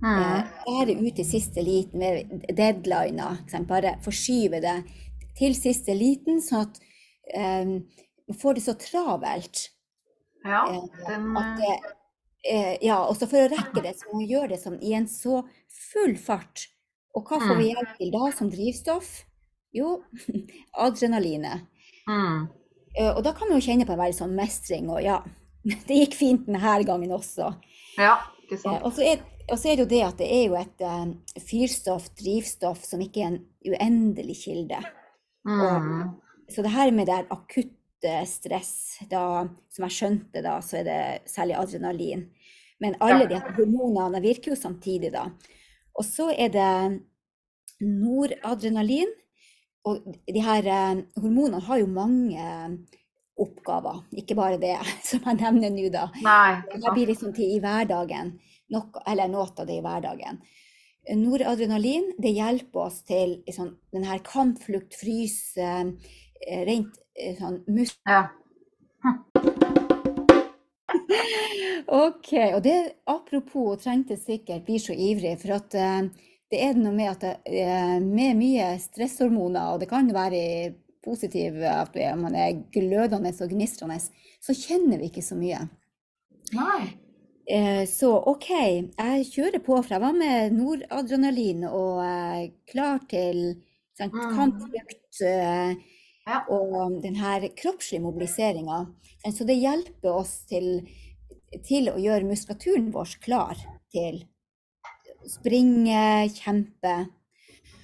Mm. 0.00 0.48
Være 0.64 0.96
ute 0.96 1.20
i 1.20 1.28
siste 1.28 1.60
liten 1.60 2.00
med 2.00 2.48
deadliner. 2.56 3.44
Bare 3.68 3.98
forskyve 4.00 4.62
det 4.64 4.78
til 5.36 5.52
siste 5.54 5.92
liten, 5.92 6.40
sånn 6.40 6.64
at 6.64 6.80
man 7.36 8.40
får 8.40 8.56
det 8.56 8.64
så 8.64 8.74
travelt. 8.80 9.68
Ja, 10.48 10.64
eh, 10.72 10.88
den 11.06 11.36
at 11.36 11.60
det, 11.60 11.76
eh, 12.46 12.76
ja, 12.84 12.98
også 13.04 13.28
for 13.30 13.44
å 13.44 13.50
rekke 13.52 13.82
det, 13.84 13.96
så 13.98 14.10
må 14.10 14.20
man 14.20 14.30
gjøre 14.30 14.52
det 14.54 14.60
som, 14.62 14.78
i 14.80 14.94
en 14.96 15.08
så 15.10 15.42
full 15.90 16.16
fart. 16.20 16.68
Og 17.16 17.26
hva 17.26 17.40
får 17.42 17.56
vi 17.58 17.66
mm. 17.66 17.72
hjelp 17.72 17.98
til 17.98 18.14
da 18.14 18.30
som 18.36 18.50
drivstoff? 18.52 19.10
Jo, 19.74 20.00
adrenalinet. 20.86 21.66
Mm. 22.08 22.48
Eh, 22.96 23.10
og 23.12 23.22
da 23.26 23.34
kan 23.36 23.50
man 23.50 23.58
jo 23.58 23.66
kjenne 23.68 23.86
på 23.86 23.94
en 23.94 24.02
veldig 24.02 24.20
sånn 24.22 24.36
mestring, 24.38 24.90
og 24.92 25.02
ja, 25.04 25.20
det 25.88 26.02
gikk 26.04 26.18
fint 26.18 26.46
denne 26.48 26.78
gangen 26.88 27.16
også. 27.16 27.52
Ja, 27.98 28.18
ikke 28.44 28.50
Eh, 28.54 28.62
sant. 28.62 28.82
og 28.84 28.94
så 28.96 29.04
er, 29.06 29.22
og 29.50 29.58
så 29.58 29.70
er 29.70 29.76
det 29.76 29.84
jo 29.84 29.90
det 29.90 30.00
at 30.06 30.18
det 30.20 30.30
er 30.30 30.44
jo 30.48 30.56
et 30.58 30.84
eh, 30.86 31.42
fyrstoff, 31.50 32.10
drivstoff, 32.18 32.84
som 32.86 33.02
ikke 33.02 33.22
er 33.22 33.32
en 33.32 33.42
uendelig 33.66 34.40
kilde. 34.44 34.80
Mm. 35.46 36.16
Så 36.50 36.62
det 36.62 36.74
her 36.74 36.90
med 36.92 37.06
det 37.06 37.20
her 37.20 37.30
akutte 37.30 37.79
stress, 38.28 38.72
da, 39.10 39.44
som 39.70 39.86
jeg 39.86 39.96
skjønte 39.96 40.42
da, 40.44 40.56
så 40.64 40.80
er 40.80 40.86
det 40.88 41.00
særlig 41.30 41.58
adrenalin. 41.60 42.26
Men 42.80 42.96
alle 43.04 43.26
de 43.28 43.40
hormonene 43.58 44.22
virker 44.24 44.54
jo 44.54 44.58
samtidig 44.58 45.12
da. 45.12 45.26
Og 45.98 46.06
så 46.06 46.30
er 46.32 46.52
det 46.54 46.70
noradrenalin. 47.80 49.10
Og 49.88 50.04
de 50.28 50.40
her 50.44 50.66
eh, 50.68 51.02
hormonene 51.20 51.60
har 51.64 51.80
jo 51.80 51.88
mange 51.88 52.46
oppgaver, 53.40 54.02
ikke 54.20 54.36
bare 54.36 54.60
det 54.60 54.74
som 55.08 55.24
jeg 55.24 55.40
nevner 55.40 55.72
nå 55.72 55.88
da. 55.92 56.08
Nei, 56.24 56.60
Det 56.72 56.94
blir 56.94 57.12
liksom 57.12 57.34
til 57.36 57.56
i 57.56 57.60
hverdagen, 57.62 58.34
nok, 58.72 59.00
eller 59.08 59.30
noe 59.32 59.48
av 59.48 59.68
det 59.68 59.78
i 59.78 59.84
hverdagen. 59.84 60.42
Noradrenalin 61.16 62.10
det 62.20 62.34
hjelper 62.36 62.82
oss 62.84 63.00
til 63.08 63.38
liksom, 63.46 63.72
den 63.94 64.04
her 64.04 64.20
kamp, 64.24 64.60
eh, 66.46 66.64
rent 66.68 67.00
eh, 67.14 67.36
sånn 67.38 67.62
mus... 67.68 67.96
Ja. 68.08 68.28
OK. 71.90 72.32
Og 72.54 72.62
det 72.64 72.76
apropos, 73.10 73.74
og 73.74 73.80
trengte 73.82 74.16
sikkert 74.20 74.66
blir 74.66 74.82
så 74.82 74.94
ivrig, 74.94 75.36
for 75.42 75.56
at 75.58 75.74
eh, 75.78 76.08
det 76.50 76.62
er 76.66 76.78
noe 76.78 76.94
med 76.94 77.10
at 77.12 77.44
eh, 77.46 77.98
med 78.02 78.38
mye 78.38 78.72
stresshormoner, 78.82 79.74
og 79.74 79.82
det 79.82 79.90
kan 79.90 80.10
være 80.14 80.74
positiv 81.04 81.62
at 81.64 81.94
man 82.20 82.34
er 82.36 82.58
glødende 82.74 83.32
og 83.32 83.52
gnistrende, 83.54 84.00
så 84.40 84.56
kjenner 84.56 85.00
vi 85.00 85.08
ikke 85.08 85.24
så 85.24 85.38
mye. 85.38 85.62
Nei. 86.56 86.82
Eh, 87.50 87.84
Så 87.88 88.10
OK, 88.30 88.50
jeg 88.52 89.24
kjører 89.32 89.62
på, 89.64 89.78
for 89.80 89.94
jeg 89.96 90.02
var 90.02 90.14
med 90.14 90.52
noradrenalin 90.54 91.64
og 91.70 92.02
klar 92.70 93.00
til 93.10 93.56
sant, 93.98 94.14
Mm. 94.14 94.60
Ja. 96.30 96.40
og 96.48 97.00
denne 97.02 97.18
her 97.18 97.48
kroppslige 97.58 98.04
mobiliseringa. 98.04 98.84
Så 99.34 99.44
det 99.48 99.58
hjelper 99.60 100.14
oss 100.22 100.44
til, 100.48 100.86
til 101.66 101.90
å 101.90 101.98
gjøre 102.00 102.28
muskulaturen 102.28 102.90
vår 102.94 103.16
klar 103.24 103.58
til 103.92 104.22
springe, 105.28 106.30
kjempe. 106.32 106.94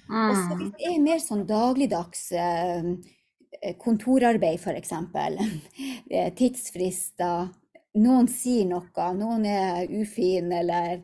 Og 0.06 0.34
så 0.36 0.54
Mm. 0.54 0.58
hvis 0.58 0.72
det 0.78 0.86
er 0.94 1.02
mer 1.02 1.18
sånn 1.18 1.46
dagligdags 1.46 2.32
eh, 2.32 3.72
kontorarbeid, 3.82 4.60
f.eks. 4.60 4.92
eh, 6.10 6.30
Tidsfrister. 6.34 7.48
Noen 7.96 8.28
sier 8.28 8.66
noe, 8.68 9.06
noen 9.16 9.46
er 9.46 9.88
ufin 9.90 10.52
eller 10.52 11.02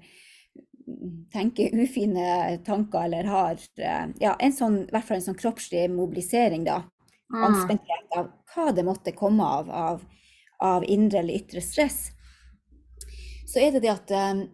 tenker 1.33 1.73
ufine 1.79 2.59
tanker 2.67 3.07
eller 3.07 3.25
har 3.25 3.59
eh, 3.79 4.07
ja, 4.21 4.37
en 4.39 4.53
sånn, 4.53 4.83
i 4.87 4.93
hvert 4.93 5.09
fall 5.09 5.21
en 5.21 5.29
sånn 5.31 5.39
kroppslig 5.41 5.89
mobilisering, 5.91 6.65
da. 6.69 6.83
Mm. 7.33 7.45
Anspenthet 7.49 8.17
av 8.19 8.33
hva 8.53 8.73
det 8.77 8.85
måtte 8.85 9.15
komme 9.17 9.45
av, 9.45 9.71
av, 9.71 10.03
av 10.61 10.85
indre 10.85 11.23
eller 11.23 11.39
ytre 11.41 11.63
stress. 11.65 12.11
Så 13.49 13.61
er 13.61 13.73
det 13.75 13.85
det 13.85 13.93
at 13.93 14.13
um, 14.13 14.47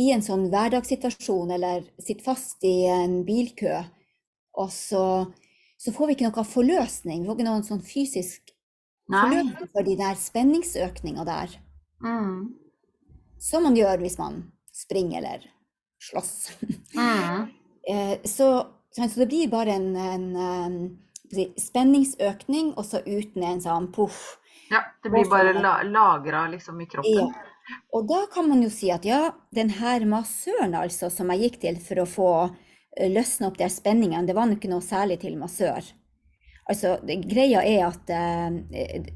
i 0.00 0.10
en 0.12 0.24
sånn 0.24 0.48
hverdagssituasjon 0.52 1.52
eller 1.54 1.84
sitter 1.98 2.24
fast 2.24 2.64
i 2.66 2.84
en 2.90 3.22
bilkø, 3.26 3.76
og 4.58 4.72
så, 4.72 5.04
så 5.80 5.94
får 5.94 6.10
vi 6.10 6.16
ikke 6.16 6.30
noe 6.30 6.46
forløsning. 6.48 7.22
Vi 7.22 7.30
får 7.30 7.38
ikke 7.38 7.48
noen 7.48 7.66
sånn 7.66 7.84
fysisk 7.84 8.54
Nei. 9.12 9.22
forløsning 9.22 9.70
for 9.70 9.86
de 9.86 9.96
der 10.00 10.18
spenningsøkninga 10.20 11.26
der. 11.28 11.56
Mm. 12.04 12.54
Som 13.40 13.66
man 13.68 13.78
gjør 13.78 14.02
hvis 14.02 14.18
man 14.20 14.42
springer 14.74 15.20
eller 15.22 15.50
slåss. 16.10 16.34
Mm. 16.96 17.52
Eh, 17.84 18.16
Så, 18.24 18.46
så 18.96 19.06
det 19.20 19.26
blir 19.28 19.48
bare 19.52 19.74
en, 19.76 19.90
en, 19.96 20.36
spenningsøkning, 21.32 22.74
og 22.76 22.86
så 22.86 23.00
uten 23.06 23.44
en 23.46 23.62
sånn 23.64 23.90
poff. 23.94 24.38
Ja, 24.70 24.82
det 25.02 25.12
blir 25.12 25.28
bare 25.30 25.52
la 25.56 25.80
lagra 25.82 26.46
liksom 26.52 26.80
i 26.80 26.86
kroppen. 26.90 27.32
Ja. 27.32 27.50
Og 27.96 28.06
da 28.08 28.24
kan 28.32 28.48
man 28.48 28.62
jo 28.62 28.68
si 28.72 28.90
at 28.92 29.06
ja, 29.08 29.32
den 29.56 29.70
her 29.78 30.04
massøren 30.08 30.74
altså, 30.76 31.08
som 31.10 31.30
jeg 31.32 31.46
gikk 31.46 31.60
til 31.62 31.78
for 31.80 32.02
å 32.02 32.08
få 32.08 32.30
eh, 32.44 33.08
løsne 33.12 33.48
opp 33.48 33.58
de 33.60 33.68
spenningene, 33.72 34.26
det 34.28 34.36
var 34.36 34.50
nok 34.50 34.60
ikke 34.60 34.72
noe 34.72 34.84
særlig 34.84 35.20
til 35.22 35.38
massør. 35.40 35.86
Altså, 36.68 36.98
det, 37.04 37.22
greia 37.28 37.62
er 37.64 37.86
at 37.88 38.12
eh, 38.12 39.08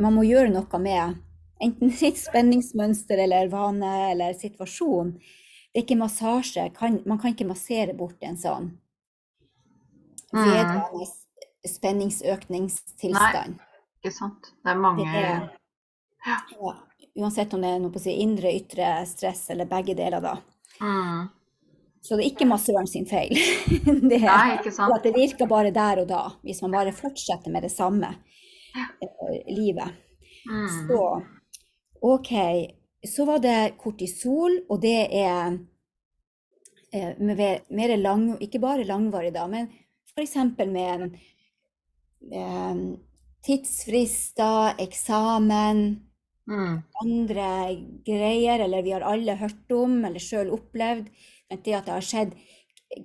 man 0.00 0.16
må 0.16 0.24
gjøre 0.28 0.52
noe 0.54 0.80
med 0.80 1.20
enten 1.60 1.92
sitt 2.02 2.20
spenningsmønster 2.20 3.20
eller 3.26 3.52
vane 3.52 3.94
eller 4.14 4.36
situasjon. 4.38 5.16
Det 5.70 5.82
er 5.82 5.84
ikke 5.84 6.00
massasje. 6.00 6.70
Kan, 6.76 7.02
man 7.06 7.20
kan 7.20 7.36
ikke 7.36 7.48
massere 7.50 7.92
bort 7.96 8.24
en 8.26 8.40
sånn 8.40 8.72
Mm. 10.32 10.44
vedvarende 10.46 11.06
spenningsøkningstilstand. 11.68 13.58
Ikke 14.00 14.14
sant. 14.14 14.52
Det 14.64 14.72
er 14.72 14.78
mange 14.80 15.04
Det 15.04 15.24
er, 15.24 15.50
ja, 16.26 16.38
uansett 17.20 17.54
om 17.54 17.62
det 17.64 17.74
er 17.74 17.82
noe 17.82 17.92
på 17.92 18.00
å 18.00 18.04
si 18.04 18.16
indre, 18.22 18.52
ytre 18.56 18.94
stress 19.08 19.48
eller 19.52 19.68
begge 19.68 19.96
deler, 19.98 20.24
da. 20.24 20.38
mm. 20.80 21.28
Så 22.00 22.16
det 22.16 22.24
er 22.24 22.30
ikke 22.30 22.48
massøren 22.48 22.86
sin 22.88 23.04
feil. 23.04 23.34
det, 24.10 24.22
Nei, 24.24 24.54
ikke 24.56 24.72
sant. 24.72 24.94
at 24.94 25.04
det 25.04 25.12
virker 25.12 25.48
bare 25.50 25.72
der 25.74 26.00
og 26.00 26.06
da, 26.08 26.22
hvis 26.46 26.62
man 26.64 26.72
bare 26.78 26.94
fortsetter 26.96 27.52
med 27.52 27.66
det 27.66 27.72
samme 27.74 28.14
ja. 28.72 28.86
livet. 29.52 29.98
Mm. 30.48 30.86
Så 30.88 31.02
OK. 32.00 32.32
Så 33.04 33.26
var 33.28 33.42
det 33.44 33.74
kortisol, 33.80 34.62
og 34.72 34.80
det 34.80 34.96
er 35.12 35.58
eh, 36.92 37.20
mer 37.20 37.96
lang, 38.00 38.26
ikke 38.40 38.60
bare 38.64 38.88
langvarig, 38.88 39.34
da, 39.36 39.44
men 39.48 39.68
f.eks. 40.14 40.36
med 40.68 41.18
eh, 42.32 42.74
tidsfrister, 43.46 44.74
eksamen, 44.78 46.06
Mm. 46.50 46.82
andre 47.04 47.76
greier, 48.04 48.58
eller 48.64 48.82
vi 48.82 48.90
har 48.90 49.04
alle 49.06 49.36
hørt 49.38 49.70
om 49.70 50.04
eller 50.04 50.18
sjøl 50.18 50.50
opplevd. 50.50 51.06
Men 51.50 51.60
det 51.62 51.74
at 51.74 51.84
det 51.86 51.92
har 51.94 52.00
skjedd 52.02 52.32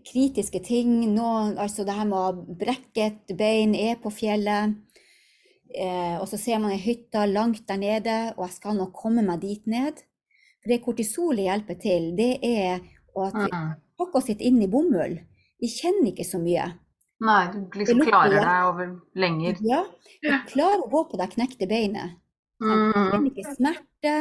kritiske 0.08 0.64
ting, 0.66 1.14
noen, 1.14 1.58
altså 1.62 1.86
det 1.86 1.94
her 1.94 2.06
med 2.10 2.18
å 2.18 2.24
ha 2.24 2.32
brekket 2.34 3.36
bein, 3.38 3.76
er 3.76 3.96
på 4.02 4.10
fjellet, 4.10 4.74
eh, 5.76 6.18
og 6.18 6.26
så 6.28 6.40
ser 6.40 6.58
man 6.60 6.72
ei 6.72 6.80
hytte 6.82 7.22
langt 7.32 7.68
der 7.68 7.78
nede, 7.78 8.34
og 8.38 8.48
jeg 8.48 8.56
skal 8.56 8.76
nå 8.80 8.92
komme 8.94 9.22
meg 9.24 9.42
dit 9.42 9.68
ned. 9.68 10.02
For 10.64 10.70
det 10.74 10.82
kortisolet 10.84 11.46
hjelper 11.46 11.80
til, 11.80 12.16
det 12.16 12.40
er 12.42 12.80
at 13.16 13.34
vi 13.34 13.50
Mm. 13.52 13.76
pakker 14.00 14.16
oss 14.18 14.28
litt 14.28 14.42
inn 14.42 14.62
i 14.62 14.68
bomull. 14.68 15.20
Vi 15.62 15.68
kjenner 15.68 16.12
ikke 16.12 16.26
så 16.26 16.40
mye. 16.42 16.74
Nei, 17.24 17.48
du 17.54 17.80
liksom 17.80 18.02
klarer 18.04 18.42
deg 18.44 18.68
over 18.70 18.90
lenger. 19.16 19.56
Ja, 19.64 19.84
du 20.22 20.32
klarer 20.52 20.84
å 20.84 20.90
gå 20.92 21.04
på 21.12 21.18
det 21.22 21.30
knekte 21.36 21.68
beinet. 21.70 22.18
Mm. 22.64 22.92
kjenner 22.96 23.26
ikke 23.30 23.54
smerte, 23.58 24.12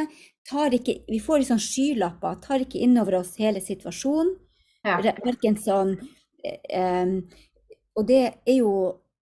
tar 0.49 0.73
ikke, 0.75 0.97
vi 1.07 1.19
får 1.23 1.45
sånn 1.47 1.61
skylapper, 1.63 2.35
tar 2.43 2.59
ikke 2.65 2.81
innover 2.83 3.21
oss 3.21 3.35
hele 3.39 3.61
situasjonen. 3.63 4.33
Ja. 4.85 4.99
Sånn 5.63 5.95
eh, 6.69 7.13
Og 7.95 8.05
det 8.07 8.19
er 8.45 8.57
jo 8.59 8.71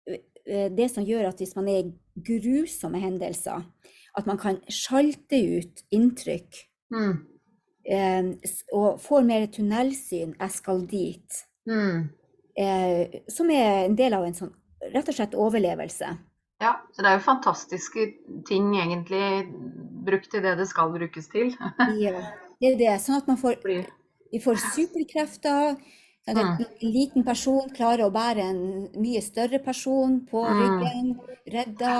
eh, 0.06 0.68
det 0.70 0.90
som 0.92 1.06
gjør 1.08 1.30
at 1.30 1.40
hvis 1.40 1.56
man 1.56 1.68
er 1.72 1.80
i 1.86 1.94
grusomme 2.20 3.00
hendelser, 3.00 3.64
at 4.20 4.26
man 4.28 4.38
kan 4.38 4.60
sjalte 4.68 5.40
ut 5.60 5.84
inntrykk 5.96 6.66
Mm. 6.92 7.26
eh, 7.86 8.24
og 8.74 9.00
får 9.00 9.24
mer 9.26 9.48
tunnelsyn, 9.48 10.36
jeg 10.40 10.52
skal 10.52 10.86
dit, 10.86 11.46
Mm. 11.70 12.10
Eh, 12.60 13.22
som 13.32 13.50
er 13.54 13.86
en 13.88 13.96
del 14.00 14.14
av 14.18 14.26
en 14.28 14.36
sånn 14.36 14.52
rett 14.94 15.08
og 15.12 15.16
slett 15.16 15.36
overlevelse. 15.38 16.10
Ja, 16.60 16.74
så 16.92 17.04
det 17.04 17.08
er 17.14 17.18
jo 17.20 17.24
fantastiske 17.24 18.06
ting 18.50 18.74
egentlig 18.76 19.48
brukt 20.06 20.28
til 20.34 20.44
det 20.44 20.58
det 20.60 20.68
skal 20.68 20.92
brukes 20.92 21.30
til. 21.32 21.54
Ja, 22.04 22.20
det 22.60 22.74
er 22.74 22.78
det. 22.82 22.94
Sånn 23.04 23.20
at 23.22 23.28
man 23.32 23.40
får 23.40 23.62
Vi 23.64 24.40
får 24.44 24.60
superkrefter. 24.76 25.78
sånn 26.28 26.38
at 26.38 26.60
En 26.84 26.92
liten 26.94 27.24
person 27.26 27.70
klarer 27.74 28.04
å 28.06 28.12
bære 28.14 28.44
en 28.52 28.60
mye 29.02 29.22
større 29.24 29.60
person 29.64 30.20
på 30.30 30.44
Mm. 30.46 30.60
ryggen, 30.60 31.08
redda. 31.48 31.94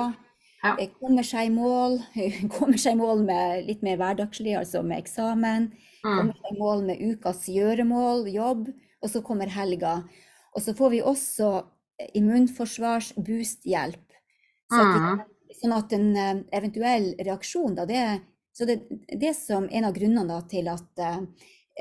Ja. 0.64 0.76
eh, 0.78 0.90
kommer 1.00 1.24
seg 1.24 1.48
i 1.48 1.56
mål, 1.56 2.00
kommer 2.52 2.78
seg 2.78 2.94
i 2.94 3.00
mål 3.00 3.24
med 3.24 3.66
litt 3.66 3.82
mer 3.82 3.96
hverdagslig, 3.98 4.58
altså 4.60 4.84
med 4.84 5.00
eksamen. 5.00 5.72
Mm. 6.04 6.18
Kommer 6.18 6.34
seg 6.36 6.52
i 6.52 6.60
mål 6.60 6.84
med 6.86 7.00
ukas 7.00 7.46
gjøremål, 7.48 8.28
jobb, 8.34 8.68
og 9.02 9.10
så 9.10 9.22
kommer 9.24 9.48
helga. 9.48 10.04
Og 10.56 10.62
så 10.62 10.74
får 10.76 10.90
vi 10.92 11.02
også 11.02 11.50
immunforsvars-boost-hjelp. 12.16 14.06
Så 14.70 14.80
at, 14.82 14.96
Mm. 15.02 15.20
sånn 15.62 15.74
at 15.78 15.94
en 15.94 16.16
eh, 16.16 16.44
eventuell 16.54 17.16
reaksjon, 17.20 17.76
da, 17.76 17.86
det, 17.86 18.22
så 18.54 18.66
det, 18.66 18.82
det 19.20 19.36
som 19.36 19.68
en 19.72 19.86
av 19.86 19.94
grunnene 19.94 20.28
da, 20.28 20.42
til 20.48 20.68
at 20.68 21.00
eh, 21.00 21.20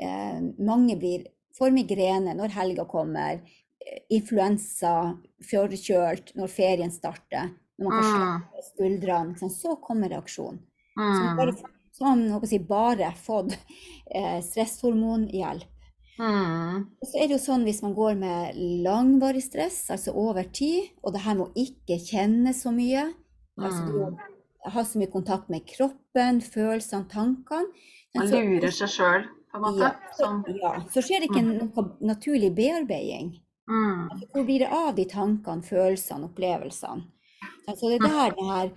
eh, 0.01 0.39
mange 0.59 0.95
blir, 0.99 1.25
får 1.57 1.71
migrene 1.75 2.33
når 2.37 2.49
helga 2.55 2.85
kommer, 2.89 3.41
eh, 3.85 3.99
influensa, 4.09 5.17
forkjølt 5.49 6.33
når 6.35 6.47
ferien 6.49 6.91
starter, 6.91 7.49
når 7.79 7.89
man 7.89 8.03
får 8.03 8.19
Mm. 8.19 8.41
skuldrene, 8.73 9.37
sånn, 9.39 9.49
så 9.53 9.75
kommer 9.81 10.09
reaksjonen. 10.09 10.59
Så 10.97 11.23
man 11.23 11.37
bare, 11.37 11.51
Mm. 11.53 11.63
så 11.93 12.01
man 12.03 12.47
si, 12.47 12.57
bare 12.59 13.11
fått 13.15 13.57
eh, 14.11 14.41
stresshormonhjelp. 14.41 15.63
Mm. 16.19 16.85
Så 17.05 17.15
er 17.17 17.27
det 17.29 17.37
jo 17.37 17.41
sånn 17.43 17.63
hvis 17.63 17.81
man 17.81 17.93
går 17.95 18.17
med 18.19 18.55
langvarig 18.83 19.41
stress, 19.45 19.85
altså 19.93 20.11
over 20.19 20.43
tid, 20.51 20.89
og 21.03 21.13
det 21.15 21.21
her 21.23 21.35
med 21.39 21.47
å 21.47 21.53
ikke 21.63 21.99
kjenne 22.03 22.51
så 22.53 22.73
mye, 22.75 23.05
altså 23.59 23.85
du 23.87 23.99
Mm. 24.05 24.17
har 24.73 24.83
så 24.83 24.99
mye 24.99 25.11
kontakt 25.11 25.49
med 25.49 25.65
kroppen, 25.65 26.41
følelsene, 26.41 27.07
tankene, 27.09 27.71
Man 28.15 28.27
så, 28.27 28.41
lurer 28.41 28.71
seg 28.71 28.89
sjøl, 28.89 29.23
på 29.51 29.55
en 29.57 29.61
måte. 29.61 29.79
ja, 29.79 29.91
så, 30.17 30.43
ja, 30.61 30.73
så 30.91 31.01
skjer 31.01 31.19
det 31.21 31.29
ikke 31.29 31.45
noe 31.45 31.85
naturlig 32.01 32.53
bearbeiding. 32.55 33.39
Mm. 33.69 34.09
Hvor 34.33 34.43
blir 34.45 34.59
det 34.59 34.69
av 34.73 34.95
de 34.95 35.05
tankene, 35.05 35.61
følelsene, 35.63 36.25
opplevelsene? 36.25 37.03
Så 37.77 37.87
det 37.87 37.99
er 38.01 38.07
der 38.09 38.31
det 38.35 38.45
her 38.49 38.71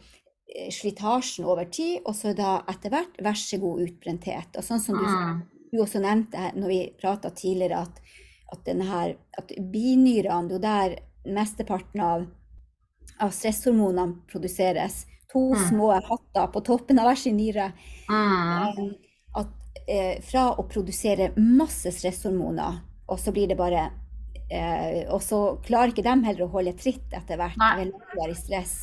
eh, 0.55 0.69
slitasjen 0.71 1.47
over 1.47 1.65
tid, 1.65 2.03
og 2.05 2.15
så 2.15 2.35
da 2.37 2.63
etter 2.69 2.91
hvert 2.93 3.17
vær 3.25 3.33
så 3.41 3.59
god 3.59 3.81
utbrenthet. 3.87 4.55
Og 4.59 4.63
sånn 4.63 4.81
som 4.81 4.99
du, 4.99 5.05
Mm. 5.07 5.43
Du 5.73 5.81
også 5.83 6.01
nevnte 6.05 6.51
når 6.59 6.69
vi 6.69 6.81
prata 7.01 7.31
tidligere, 7.33 7.81
at, 7.87 8.01
at, 8.53 8.61
denne 8.67 9.15
at 9.39 9.55
binyrene, 9.73 10.49
det 10.51 10.59
er 10.59 10.59
jo 10.59 10.63
der 10.67 11.33
mesteparten 11.33 12.03
av, 12.05 12.27
av 13.23 13.33
stresshormonene 13.33 14.21
produseres. 14.31 15.07
To 15.33 15.55
Mm. 15.55 15.69
små 15.69 15.87
hatter 15.97 16.47
på 16.53 16.61
toppen 16.61 16.99
av 17.01 17.07
hver 17.09 17.17
sin 17.17 17.39
nyre. 17.39 17.71
Mm. 18.11 18.69
Eh, 18.69 18.91
At 19.41 19.79
eh, 19.89 20.21
fra 20.21 20.51
å 20.61 20.67
produsere 20.69 21.31
masse 21.37 21.89
stresshormoner, 21.89 22.83
og 23.09 23.19
så 23.19 23.33
blir 23.33 23.49
det 23.49 23.57
bare 23.57 23.87
eh, 24.51 25.09
Og 25.09 25.23
så 25.25 25.57
klarer 25.65 25.89
ikke 25.95 26.05
de 26.05 26.27
heller 26.27 26.45
å 26.45 26.53
holde 26.53 26.75
tritt 26.77 27.15
etter 27.17 27.41
hvert 27.41 27.57
Nei. 27.57 27.77
ved 27.79 27.93
langvarig 27.95 28.37
stress. 28.37 28.75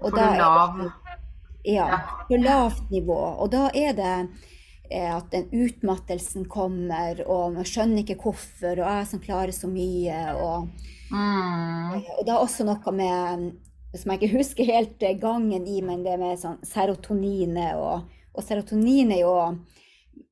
Og 0.00 0.10
For 0.10 0.16
da 0.16 0.30
lav 0.38 0.78
det, 0.80 0.88
ja, 1.74 2.00
på 2.28 2.40
lavt 2.40 2.88
nivå. 2.90 3.18
Og 3.42 3.50
da 3.52 3.68
er 3.74 3.92
det 3.92 4.14
at 4.90 5.30
den 5.32 5.48
utmattelsen 5.52 6.46
kommer, 6.50 7.20
og 7.28 7.56
man 7.58 7.66
skjønner 7.68 8.02
ikke 8.02 8.18
hvorfor, 8.22 8.78
og 8.78 8.86
jeg 8.86 9.08
som 9.10 9.22
klarer 9.22 9.52
så 9.52 9.68
mye. 9.70 10.18
Og, 10.40 10.68
mm. 11.12 11.96
og 11.98 12.22
det 12.24 12.32
er 12.32 12.38
også 12.38 12.66
noe 12.68 12.94
med 12.96 13.48
som 13.96 14.12
jeg 14.12 14.20
ikke 14.20 14.36
husker 14.36 14.68
helt 14.68 15.02
eh, 15.02 15.16
gangen 15.20 15.66
i, 15.68 15.80
men 15.84 16.04
det 16.04 16.18
med 16.20 16.38
sånn 16.40 16.58
serotoninet 16.66 17.78
og, 17.80 18.08
og 18.34 18.44
serotonin 18.44 19.14
er 19.16 19.22
jo 19.22 19.34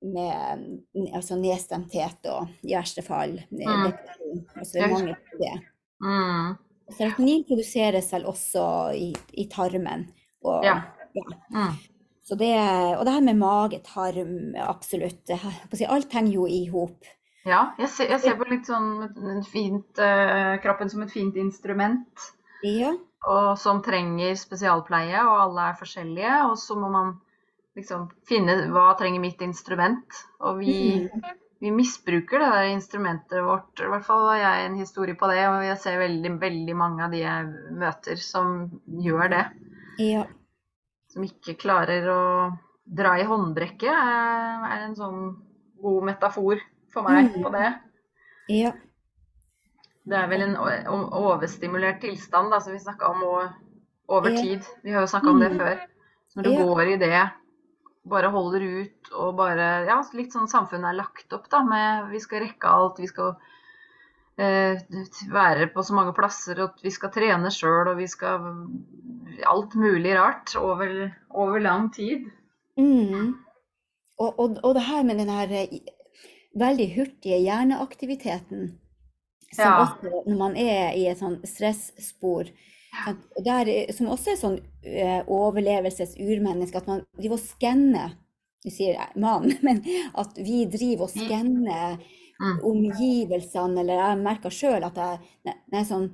med 0.07 1.13
altså 1.17 1.39
nedstemthet 1.41 2.29
og 2.31 2.51
i 2.67 2.75
verste 2.77 3.05
fall 3.07 3.39
eh, 3.41 3.93
Mm. 4.27 4.41
Altså 4.59 4.87
mangel 4.91 5.15
på 5.15 5.39
det. 5.39 5.53
Mm. 6.03 6.57
Serotonin 6.97 7.45
produseres 7.47 8.09
vel 8.13 8.25
også 8.27 8.65
i, 8.99 9.13
i 9.39 9.45
tarmen. 9.49 10.09
Og, 10.43 10.65
Ja. 10.67 10.81
ja. 11.15 11.69
Så 12.27 12.35
det, 12.35 12.55
og 12.99 13.05
det 13.07 13.13
her 13.15 13.23
med 13.23 13.39
mage, 13.39 13.79
tarm, 13.87 14.55
absolutt. 14.59 15.31
Alt 15.87 16.13
henger 16.17 16.33
jo 16.35 16.47
i 16.51 16.65
hop. 16.73 17.07
Ja, 17.47 17.69
jeg 17.79 17.89
ser, 17.95 18.09
jeg 18.11 18.25
ser 18.25 18.35
på 18.41 18.49
litt 18.51 18.67
sånn 18.67 18.89
en 19.07 19.45
fint, 19.47 20.01
uh, 20.03 20.57
kroppen 20.65 20.91
som 20.91 21.05
et 21.05 21.13
fint 21.15 21.37
instrument. 21.39 22.25
Ja, 22.67 22.91
og 23.31 23.53
som 23.63 23.79
trenger 23.87 24.35
spesialpleie, 24.39 25.21
og 25.23 25.39
alle 25.45 25.69
er 25.71 25.79
forskjellige. 25.79 26.33
Og 26.51 26.57
så 26.59 26.75
må 26.79 26.91
man 26.91 27.13
liksom 27.79 28.09
finne 28.27 28.57
hva 28.75 28.89
trenger 28.99 29.23
mitt 29.23 29.43
instrument. 29.47 30.25
Og 30.41 30.59
vi, 30.65 31.07
Mm. 31.07 31.23
vi 31.63 31.71
misbruker 31.71 32.43
det 32.43 32.51
der 32.57 32.73
instrumentet 32.73 33.45
vårt. 33.45 33.79
I 33.79 33.93
hvert 33.93 34.05
fall 34.09 34.27
har 34.33 34.41
jeg 34.43 34.67
en 34.67 34.81
historie 34.81 35.15
på 35.15 35.31
det, 35.31 35.47
og 35.47 35.63
jeg 35.63 35.79
ser 35.79 35.99
veldig, 36.03 36.41
veldig 36.41 36.77
mange 36.77 37.05
av 37.05 37.15
de 37.15 37.23
jeg 37.23 37.47
møter 37.71 38.17
som 38.19 38.81
gjør 38.89 39.31
det. 39.31 39.45
ja, 39.99 40.25
Som 41.17 41.25
ikke 41.25 41.55
klarer 41.57 42.05
å 42.13 42.23
dra 42.85 43.15
i 43.17 43.25
håndbrekket, 43.25 43.89
er, 43.89 44.67
er 44.69 44.83
en 44.85 44.97
sånn 44.99 45.21
god 45.81 46.05
metafor 46.11 46.61
for 46.93 47.07
meg 47.09 47.31
Mm. 47.33 47.43
på 47.43 47.53
det. 47.55 47.71
ja, 48.53 48.73
Det 50.07 50.15
er 50.15 50.29
vel 50.29 50.43
en 50.43 50.57
overstimulert 50.57 52.01
tilstand 52.01 52.53
da, 52.53 52.61
som 52.61 52.73
vi 52.73 52.79
snakka 52.79 53.09
om 53.11 53.25
over 54.09 54.31
tid. 54.37 54.63
Vi 54.85 54.93
har 54.93 55.01
jo 55.03 55.07
snakka 55.11 55.31
om 55.33 55.41
det 55.41 55.51
Mm. 55.51 55.59
før. 55.59 55.81
Så 56.29 56.37
når 56.37 56.43
du 56.45 56.51
går 56.63 56.93
i 56.93 56.97
det, 56.97 57.31
bare 58.07 58.31
holder 58.31 58.61
ut 58.63 59.11
og 59.15 59.37
bare 59.37 59.87
Ja, 59.87 60.03
litt 60.15 60.31
sånn 60.33 60.47
samfunnet 60.47 60.91
er 60.91 61.01
lagt 61.01 61.33
opp, 61.33 61.49
da, 61.49 61.63
med 61.63 62.11
vi 62.13 62.21
skal 62.21 62.41
rekke 62.45 62.69
alt, 62.69 62.99
vi 62.99 63.07
skal 63.09 63.31
eh, 63.31 63.37
være 64.39 65.69
på 65.75 65.83
så 65.83 65.95
mange 65.97 66.13
plasser, 66.17 66.59
og 66.61 66.71
at 66.75 66.83
vi 66.85 66.91
skal 66.93 67.13
trene 67.15 67.51
sjøl, 67.55 67.89
og 67.93 67.97
vi 68.01 68.07
skal 68.11 68.41
Alt 69.47 69.75
mulig 69.77 70.15
rart 70.17 70.55
over, 70.57 71.11
over 71.31 71.59
lang 71.61 71.91
tid. 71.93 72.23
Mm. 72.81 73.35
Og, 74.19 74.31
og, 74.41 74.57
og 74.65 74.75
det 74.75 74.83
her 74.87 75.03
med 75.05 75.19
den 75.21 75.29
her 75.29 75.51
eh, 75.53 75.75
veldig 76.57 76.87
hurtige 76.95 77.41
hjerneaktiviteten, 77.45 78.79
som 79.53 79.65
Ja. 79.67 79.75
også 79.83 80.23
når 80.27 80.39
man 80.41 80.57
er 80.57 80.97
i 80.97 81.05
et 81.11 81.21
sånn 81.21 81.37
stresspor, 81.45 82.49
der, 83.45 83.69
er- 83.69 83.93
som 83.93 84.09
også 84.09 84.33
er 84.33 84.41
sånn 84.41 84.57
eh, 84.89 85.21
overlevelses-urmenneske, 85.29 86.81
at 86.81 86.89
man 86.89 87.05
driver 87.19 87.37
og 87.37 87.45
skanner 87.45 88.15
Du 88.65 88.71
sier 88.73 88.97
eh, 88.97 89.13
man, 89.21 89.53
men 89.67 89.85
at 90.17 90.33
vi 90.41 90.65
driver 90.73 91.11
og 91.11 91.13
skanner 91.13 91.99
Mm. 92.01 92.26
Omgivelsene, 92.69 93.81
eller 93.81 94.01
jeg 94.03 94.19
merker 94.23 94.53
sjøl 94.53 94.85
at 94.85 94.99
jeg, 95.01 95.21
når 95.47 95.79
jeg 95.79 95.89
sånn 95.89 96.09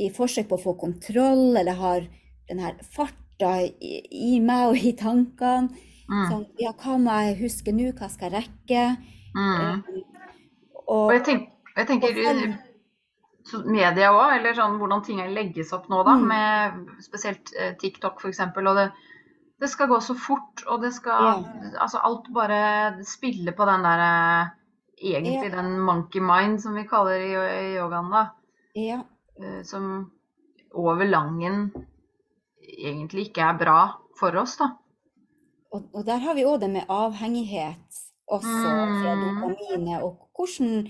i 0.00 0.08
forsøk 0.14 0.48
på 0.50 0.56
å 0.58 0.62
få 0.62 0.76
kontroll, 0.80 1.56
eller 1.58 1.76
har 1.76 2.06
den 2.50 2.62
her 2.62 2.78
farta 2.94 3.56
i, 3.66 4.00
i 4.10 4.38
meg 4.44 4.70
og 4.70 4.78
i 4.78 4.92
tankene. 4.98 5.70
Mm. 6.10 6.24
Sånn, 6.26 6.46
ja, 6.58 6.72
hva 6.74 6.96
må 6.98 7.18
jeg 7.22 7.38
huske 7.44 7.74
nå, 7.74 7.92
hva 7.98 8.08
skal 8.10 8.30
jeg 8.30 8.42
rekke? 8.42 8.86
Mm. 9.36 9.60
Eh, 9.60 10.00
Og 10.90 11.04
Og 11.06 11.12
jeg, 11.14 11.22
tenk, 11.28 11.44
jeg 11.76 11.86
tenker 11.86 12.16
media 13.70 14.10
òg, 14.10 14.32
eller 14.38 14.56
sånn 14.58 14.78
hvordan 14.80 15.04
ting 15.06 15.20
legges 15.34 15.70
opp 15.76 15.86
nå, 15.90 16.02
da. 16.06 16.16
Mm. 16.18 16.26
Med 16.32 17.04
spesielt 17.04 17.52
eh, 17.54 17.76
TikTok 17.78 18.18
f.eks. 18.18 18.42
Og 18.58 18.72
det, 18.78 18.88
det 19.62 19.70
skal 19.70 19.90
gå 19.90 20.00
så 20.02 20.16
fort, 20.18 20.64
og 20.66 20.82
det 20.82 20.90
skal 20.96 21.44
Altså 21.78 22.02
alt 22.02 22.26
bare 22.34 23.04
spiller 23.06 23.54
på 23.54 23.68
den 23.70 23.86
der 23.86 24.04
eh, 24.06 24.50
Egentlig 25.02 25.50
Ja. 25.52 25.56
den 25.62 25.80
monkey 25.80 26.20
mind 26.20 26.60
som 26.62 26.74
vi 26.74 26.84
kaller 26.84 27.20
i, 27.20 27.76
yogaen, 27.78 28.10
da. 28.10 28.26
ja, 28.74 29.00
eh, 29.42 29.62
Som 29.64 30.10
over 30.74 31.04
langen 31.04 31.70
egentlig 32.78 33.28
ikke 33.30 33.40
er 33.48 33.58
bra 33.58 33.78
for 34.20 34.36
oss, 34.36 34.56
da. 34.60 34.70
og, 35.72 35.84
og 35.94 36.04
der 36.06 36.18
har 36.18 36.34
vi 36.34 36.44
òg 36.44 36.60
det 36.60 36.70
med 36.70 36.84
avhengighet 36.88 38.00
også 38.30 38.64
fra 39.02 39.14
Mm. 39.14 39.22
dopaminet, 39.24 40.02
og 40.02 40.16
hvordan, 40.36 40.88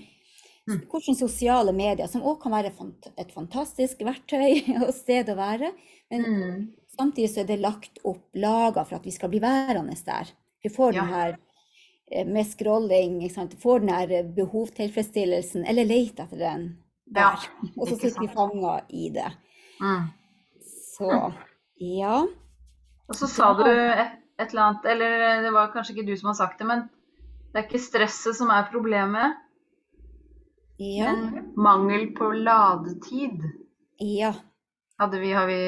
Mm. 0.67 0.81
hvordan 0.89 1.15
sosiale 1.15 1.71
medier, 1.73 2.07
som 2.07 2.21
òg 2.21 2.41
kan 2.41 2.51
være 2.51 2.71
et 3.17 3.31
fantastisk 3.31 3.99
verktøy 4.01 4.61
og 4.87 4.93
sted 4.93 5.29
å 5.29 5.35
være, 5.35 5.71
men 6.11 6.21
Mm. 6.21 6.67
samtidig 6.99 7.29
så 7.29 7.39
er 7.41 7.47
det 7.47 7.59
lagt 7.59 7.99
opp 8.05 8.27
lager 8.35 8.83
for 8.85 8.95
at 8.95 9.05
vi 9.05 9.11
skal 9.11 9.29
bli 9.29 9.39
værende 9.39 9.95
der. 10.05 10.31
Vi 10.63 10.69
får 10.69 10.93
Ja. 10.93 11.01
den 11.01 11.09
her 11.13 11.37
med 12.27 12.47
scrolling, 12.47 13.19
får 13.61 13.79
den 13.79 13.89
her 13.89 14.11
eh, 14.11 14.25
behovstilfredsstillelsen, 14.35 15.65
eller 15.65 15.85
leter 15.85 16.23
etter 16.27 16.37
den 16.41 16.65
Ja. 17.15 17.33
Og 17.75 17.87
så 17.87 17.95
sitter 17.99 18.21
vi 18.21 18.27
fanga 18.31 18.81
i 18.89 19.09
det. 19.11 19.31
Mm. 19.81 20.09
Så 20.97 21.33
ja. 21.81 22.21
Og 23.07 23.15
så 23.15 23.27
sa 23.27 23.53
du 23.57 23.65
et, 23.67 24.17
et 24.39 24.51
eller 24.53 24.61
annet, 24.69 24.85
eller 24.93 25.41
det 25.43 25.51
var 25.51 25.71
kanskje 25.73 25.95
ikke 25.95 26.07
du 26.07 26.15
som 26.17 26.29
har 26.31 26.37
sagt 26.39 26.59
det, 26.61 26.67
men 26.69 26.85
det 27.51 27.59
er 27.59 27.65
ikke 27.67 27.81
stresset 27.83 28.37
som 28.37 28.51
er 28.53 28.69
problemet, 28.71 29.35
Ja. 30.79 31.11
men 31.11 31.51
mangel 31.55 32.07
på 32.17 32.31
ladetid. 32.31 33.43
Ja. 33.99 34.33
Hadde 34.99 35.19
vi, 35.19 35.31
har 35.35 35.47
vi 35.49 35.59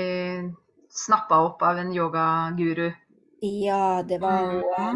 snappa 0.89 1.41
opp 1.43 1.61
av 1.61 1.77
en 1.81 1.91
yogaguru. 1.93 2.91
Ja, 3.41 4.03
det 4.07 4.21
var 4.21 4.55
eh, 4.79 4.95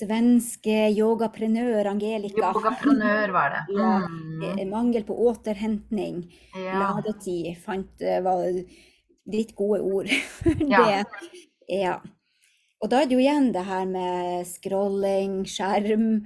svenske 0.00 0.76
yogaprenør 0.96 1.86
Angelica. 1.92 2.52
Yogaprenør 2.54 3.32
var 3.36 3.56
det. 3.56 3.62
Mm. 3.80 4.42
Ja, 4.58 4.64
Mangel 4.70 5.04
på 5.04 5.14
återhentning, 5.28 6.22
Ja. 6.56 6.78
ladetid, 6.80 7.56
fant, 7.64 8.00
eh, 8.02 8.20
var 8.24 8.46
ditt 9.30 9.54
gode 9.56 9.80
ord. 9.84 10.08
Ja. 10.72 10.84
Det, 10.84 11.28
ja. 11.68 11.98
Og 12.80 12.88
da 12.88 13.02
er 13.02 13.06
det 13.10 13.12
jo 13.18 13.20
igjen 13.20 13.50
det 13.52 13.66
her 13.68 13.84
med 13.86 14.46
scrolling, 14.48 15.42
skjerm, 15.44 16.24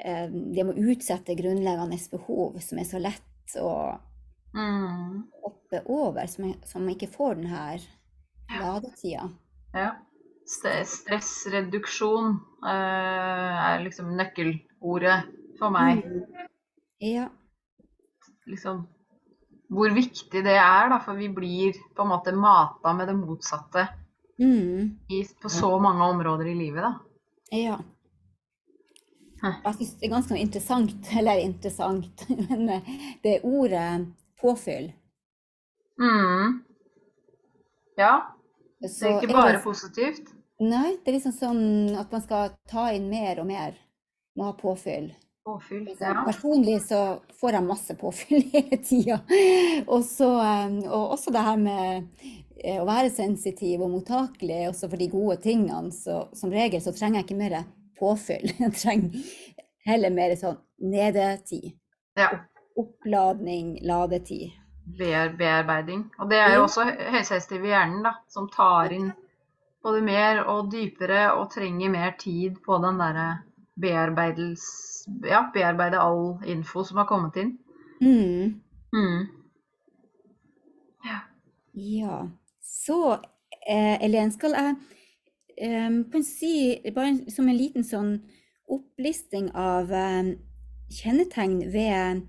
eh, 0.00 0.26
det 0.32 0.64
med 0.64 0.78
å 0.80 0.86
utsette 0.94 1.36
grunnleggende 1.36 1.98
behov, 2.10 2.56
som 2.64 2.78
er 2.80 2.88
så 2.88 2.98
lett 3.02 3.58
å 3.60 3.98
Mm. 4.56 5.26
hoppe 5.44 5.82
over, 5.92 6.24
som, 6.26 6.54
som 6.64 6.86
ikke 6.88 7.10
får 7.12 7.34
den 7.36 7.50
her 7.52 7.82
ladetida. 8.58 9.28
Ja. 9.74 9.90
St- 10.48 10.84
Stressreduksjon 10.88 12.30
eh, 12.64 13.56
er 13.68 13.82
liksom 13.84 14.14
nøkkelordet 14.16 15.18
for 15.58 15.74
meg. 15.74 16.00
Ja. 17.04 17.26
Liksom, 18.48 18.86
hvor 19.68 19.92
viktig 19.92 20.40
det 20.46 20.56
er, 20.56 20.88
da, 20.94 20.98
for 21.04 21.18
vi 21.20 21.28
blir 21.28 21.76
på 21.94 22.06
en 22.06 22.12
måte 22.14 22.32
mata 22.32 22.94
med 22.96 23.10
det 23.12 23.16
motsatte 23.20 23.88
Mm. 24.38 24.92
i, 25.10 25.24
på 25.42 25.48
så 25.50 25.72
mange 25.82 26.04
områder 26.06 26.46
i 26.46 26.54
livet. 26.54 26.84
da. 26.84 26.92
Ja. 27.50 27.78
Jeg 29.42 29.74
syns 29.74 29.90
det 29.98 30.06
er 30.06 30.12
ganske 30.12 30.38
interessant, 30.38 31.08
eller 31.18 31.40
interessant, 31.42 32.22
men 32.48 32.68
eh, 32.70 32.92
det 33.24 33.40
ordet 33.42 34.06
påfyll. 34.40 34.92
Mm. 35.98 36.60
Ja, 37.98 38.12
det 38.80 38.92
er 39.02 39.18
ikke 39.20 39.34
bare 39.34 39.58
positivt. 39.64 40.30
Nei, 40.60 40.96
det 41.04 41.10
er 41.12 41.16
liksom 41.18 41.34
sånn 41.36 41.96
at 42.00 42.10
man 42.12 42.22
skal 42.24 42.52
ta 42.70 42.88
inn 42.96 43.08
mer 43.10 43.38
og 43.42 43.46
mer. 43.50 43.76
Må 44.38 44.48
ha 44.48 44.54
påfyll. 44.58 45.12
Påfyll. 45.46 45.86
Så 45.98 46.10
Personlig 46.26 46.80
så 46.84 46.98
får 47.40 47.56
jeg 47.56 47.66
masse 47.68 47.94
påfyll 48.00 48.42
hele 48.52 48.78
tida. 48.82 49.20
Og, 49.86 50.02
eh, 50.02 50.74
og 50.90 51.14
også 51.14 51.32
det 51.34 51.44
her 51.46 51.60
med 51.62 52.08
eh, 52.58 52.80
å 52.82 52.86
være 52.88 53.10
sensitiv 53.14 53.84
og 53.86 53.94
mottakelig 53.94 54.64
også 54.72 54.90
for 54.90 54.98
de 55.00 55.08
gode 55.12 55.38
tingene. 55.46 55.92
Så 55.94 56.24
som 56.36 56.50
regel 56.54 56.82
så 56.84 56.92
trenger 56.96 57.22
jeg 57.22 57.28
ikke 57.28 57.40
mer 57.44 57.58
påfyll. 57.98 58.50
Jeg 58.64 58.74
trenger 58.78 59.30
heller 59.88 60.12
mer 60.14 60.34
sånn 60.38 60.58
nedetid. 60.84 61.70
ja. 62.18 62.32
Oppladning, 62.78 63.72
ladetid. 63.82 64.52
Bear, 64.98 65.32
bearbeiding. 65.34 66.04
Og 66.22 66.28
det 66.30 66.36
er 66.38 66.52
jo 66.54 66.60
også 66.68 66.84
hø- 66.86 67.08
høysensitiv 67.10 67.64
i 67.66 67.72
hjernen, 67.72 68.04
da, 68.06 68.12
som 68.30 68.46
tar 68.54 68.92
inn 68.94 69.08
både 69.82 70.02
mer 70.02 70.42
og 70.50 70.70
dypere 70.72 71.32
og 71.38 71.50
trenger 71.54 71.90
mer 71.90 72.14
tid 72.18 72.58
på 72.64 72.78
den 72.82 72.98
derre. 73.00 73.28
Ja, 73.78 75.42
bearbeide 75.54 76.00
all 76.02 76.38
info 76.50 76.82
som 76.84 76.98
har 76.98 77.06
kommet 77.06 77.36
inn. 77.36 77.58
Mm. 78.02 78.60
Mm. 78.92 79.28
Ja. 81.72 82.28
Så 82.62 83.12
eh, 83.68 84.02
Elen, 84.04 84.32
skal 84.34 84.56
jeg 84.58 84.74
um, 85.88 86.22
si, 86.26 86.80
bare 86.94 87.30
som 87.30 87.48
en 87.48 87.56
liten 87.58 87.84
sånn 87.86 88.16
opplisting 88.68 89.52
av 89.54 89.92
um, 89.92 90.34
kjennetegn 90.90 91.60
ved 91.72 92.26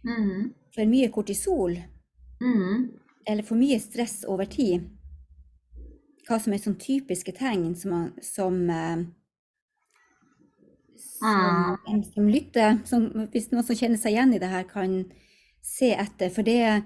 Mm. 0.00 0.54
for 0.72 0.88
mye 0.88 1.10
kortisol, 1.12 1.74
Mm. 2.40 2.86
eller 3.28 3.42
for 3.44 3.54
mye 3.60 3.76
stress 3.80 4.24
over 4.24 4.44
tid. 4.48 4.86
Hva 6.30 6.38
som 6.38 6.54
er 6.54 6.62
sånn 6.62 6.78
typiske 6.78 7.34
tegn 7.34 7.72
som, 7.74 8.12
som, 8.22 8.60
eh, 8.70 9.00
som, 11.18 12.04
som 12.06 12.28
lytter, 12.30 12.78
som, 12.86 13.08
hvis 13.32 13.50
noen 13.50 13.66
som 13.66 13.78
kjenner 13.78 13.98
seg 13.98 14.14
igjen 14.14 14.36
i 14.36 14.40
det 14.42 14.50
her, 14.52 14.68
kan 14.70 15.00
se 15.66 15.90
etter. 15.90 16.30
For 16.30 16.46
det, 16.46 16.84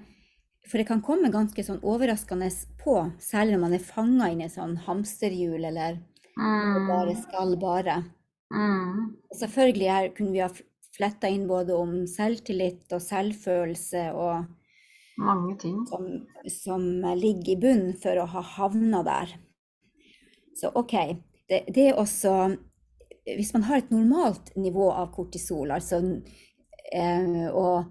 for 0.65 0.81
det 0.81 0.87
kan 0.89 1.03
komme 1.05 1.29
ganske 1.33 1.61
sånn 1.63 1.83
overraskende 1.85 2.49
på, 2.81 2.97
særlig 3.21 3.55
når 3.55 3.63
man 3.67 3.77
er 3.77 3.85
fanga 3.85 4.31
inn 4.33 4.41
i 4.41 4.49
sånn 4.51 4.79
hamsterhjul, 4.87 5.61
eller 5.61 6.01
Mm. 6.35 6.87
bare 6.89 7.15
skal 7.15 7.55
bare. 7.55 8.03
Mm. 8.51 9.15
Selvfølgelig 9.39 9.91
her 9.91 10.09
kunne 10.17 10.33
vi 10.33 10.41
ha 10.43 10.49
fletta 10.95 11.29
inn 11.31 11.47
både 11.47 11.75
om 11.75 11.93
selvtillit 12.07 12.91
og 12.91 13.03
selvfølelse 13.03 14.09
og 14.15 14.45
Mange 15.17 15.55
ting. 15.59 15.85
som, 15.87 16.07
som 16.51 16.87
ligger 17.15 17.53
i 17.53 17.59
bunnen 17.59 17.93
for 18.01 18.19
å 18.19 18.27
ha 18.33 18.41
havna 18.55 19.03
der. 19.05 19.35
Så 20.55 20.71
OK, 20.75 20.95
det, 21.49 21.65
det 21.75 21.89
er 21.89 21.99
også 21.99 22.55
Hvis 23.25 23.53
man 23.55 23.63
har 23.65 23.81
et 23.81 23.89
normalt 23.89 24.51
nivå 24.55 24.91
av 24.93 25.07
kortisol, 25.15 25.71
altså 25.73 25.97
eh, 26.93 27.47
og 27.49 27.87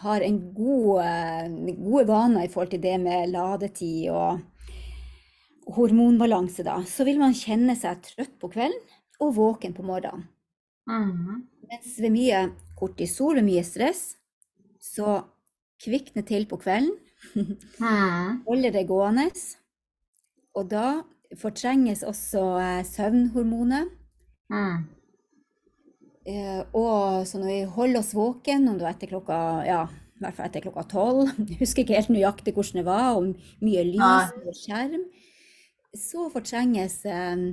har 0.00 0.24
en 0.24 0.38
god, 0.56 1.02
eh, 1.04 1.74
gode 1.76 2.06
vaner 2.08 2.46
i 2.46 2.48
forhold 2.48 2.72
til 2.72 2.80
det 2.80 2.94
med 3.02 3.28
ladetid 3.28 4.08
og 4.08 4.40
hormonbalanse, 5.76 6.64
da, 6.64 6.78
så 6.88 7.04
vil 7.04 7.20
man 7.20 7.36
kjenne 7.36 7.76
seg 7.76 8.00
trøtt 8.06 8.38
på 8.40 8.50
kvelden 8.54 8.80
og 9.20 9.36
våken 9.36 9.76
på 9.76 9.84
morgenen. 9.86 10.24
Mm. 10.88 11.44
Mens 11.68 11.92
ved 12.00 12.12
mye 12.16 12.40
kortisol 12.78 13.38
og 13.38 13.46
mye 13.46 13.62
stress, 13.68 14.14
så 14.82 15.20
kvikner 15.82 16.24
til 16.26 16.46
på 16.50 16.60
kvelden, 16.62 16.96
Holde 18.48 18.72
det 18.74 18.86
gående, 18.88 19.28
og 20.58 20.68
da 20.70 20.86
fortrenges 21.38 22.02
også 22.04 22.42
eh, 22.60 22.80
søvnhormonet. 22.86 23.90
Mm. 24.52 24.82
Eh, 26.28 26.60
og 26.76 27.26
så 27.26 27.40
når 27.40 27.48
vi 27.48 27.60
holder 27.76 28.00
oss 28.02 28.14
våken, 28.14 28.68
om 28.68 28.76
det 28.76 28.86
var 28.86 28.96
etter 28.96 29.10
klokka 29.10 29.38
ja, 29.66 29.84
i 29.88 30.22
hvert 30.22 30.36
fall 30.36 30.50
etter 30.50 30.66
klokka 30.66 30.84
tolv, 30.90 31.30
husker 31.62 31.84
ikke 31.84 31.96
helt 31.98 32.12
nøyaktig 32.12 32.54
hvordan 32.56 32.82
det 32.82 32.88
var, 32.88 33.06
og 33.16 33.62
mye 33.64 33.86
lys 33.88 34.34
og 34.42 34.58
skjerm, 34.58 35.06
så 35.96 36.28
fortrenges 36.32 37.00
eh, 37.08 37.48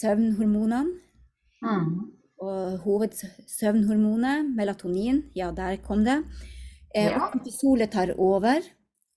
søvnhormonene. 0.00 0.98
Mm. 1.62 1.94
Og 2.42 2.78
hovedsøvnhormonet, 2.82 4.48
melatonin, 4.56 5.20
ja, 5.38 5.52
der 5.54 5.76
kom 5.84 6.02
det. 6.02 6.24
Eh, 6.94 7.06
Ja. 7.10 7.24
og 7.26 7.32
kortisolet 7.32 7.90
tar 7.92 8.12
over, 8.18 8.62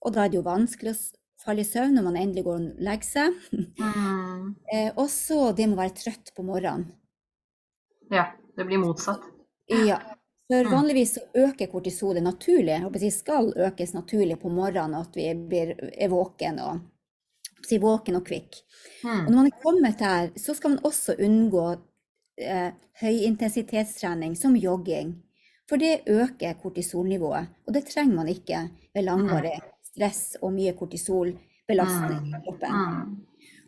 og 0.01 0.13
da 0.13 0.23
er 0.25 0.29
det 0.29 0.37
jo 0.39 0.43
vanskelig 0.43 0.93
å 0.93 1.15
falle 1.43 1.61
i 1.61 1.63
søvn 1.67 1.93
når 1.97 2.03
man 2.03 2.15
endelig 2.17 2.43
går 2.45 2.55
og 2.55 2.79
legger 2.79 3.03
seg. 3.03 3.33
Mm. 3.51 4.55
Eh, 4.73 4.91
også 4.95 5.55
det 5.55 5.67
med 5.69 5.77
å 5.77 5.81
være 5.81 5.95
trøtt 5.95 6.31
på 6.35 6.43
morgenen. 6.43 6.87
Ja, 8.11 8.31
det 8.57 8.65
blir 8.65 8.77
motsatt. 8.79 9.21
Ja, 9.67 9.97
for 10.47 10.63
Mm. 10.63 10.71
vanligvis 10.71 11.13
så 11.17 11.21
øker 11.33 11.67
kortisolet 11.71 12.23
naturlig, 12.23 12.79
håper 12.83 12.99
å 12.99 13.11
skal 13.11 13.53
økes 13.53 13.93
naturlig 13.93 14.37
på 14.39 14.49
morgenen, 14.49 14.95
at 15.01 15.13
vi 15.15 15.33
blir, 15.33 15.75
er 15.97 16.09
våken 16.09 16.59
og, 16.59 16.79
si 17.65 17.77
våken 17.79 18.15
og 18.15 18.25
kvikk. 18.25 18.61
Og 19.03 19.09
Mm. 19.09 19.25
når 19.27 19.35
man 19.35 19.45
er 19.47 19.61
kommet 19.63 19.97
der, 19.97 20.31
så 20.37 20.55
skal 20.55 20.69
man 20.71 20.79
også 20.83 21.15
unngå 21.19 21.79
eh, 22.37 22.71
høyintensitetstrening 23.01 24.35
som 24.35 24.55
jogging. 24.55 25.21
For 25.69 25.81
det 25.81 26.03
øker 26.05 26.57
kortisolnivået, 26.61 27.47
og 27.67 27.73
det 27.73 27.87
trenger 27.89 28.15
man 28.15 28.27
ikke 28.29 28.67
ved 28.93 29.05
langvarig 29.07 29.55
stress 29.95 30.35
og 30.41 30.53
mye 30.53 30.75
kortisolbelastning 30.77 32.29
i 32.29 32.41
kroppen. 32.45 32.75
Mm. 32.75 33.15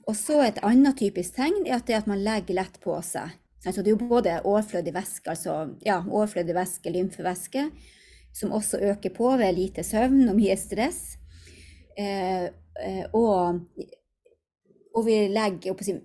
Og 0.08 0.16
så 0.16 0.40
et 0.46 0.62
annet 0.64 1.00
typisk 1.00 1.36
tegn 1.36 1.66
er 1.66 1.80
at 1.80 1.88
det 1.88 1.98
at 1.98 2.08
man 2.08 2.22
legger 2.24 2.60
lett 2.60 2.78
på 2.84 2.96
seg. 3.04 3.34
Altså 3.66 3.82
det 3.82 3.92
er 3.92 3.98
jo 3.98 4.10
både 4.10 4.36
overflødig 4.48 4.94
væske, 4.96 5.30
altså 5.34 5.56
ja, 5.86 5.98
overflødig 6.06 6.56
væske, 6.56 6.94
lymfevæske, 6.94 7.66
som 8.36 8.54
også 8.56 8.80
øker 8.92 9.12
på 9.16 9.34
ved 9.42 9.58
lite 9.58 9.84
søvn 9.84 10.30
og 10.30 10.38
mye 10.38 10.56
stress. 10.60 11.18
Eh, 11.98 12.46
eh, 12.46 13.04
og, 13.18 13.60
og 14.96 15.06
vi 15.08 15.20
legger 15.34 15.84
si, 15.84 15.98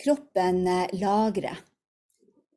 Kroppen 0.00 0.64
eh, 0.66 0.96
lagrer 0.98 1.60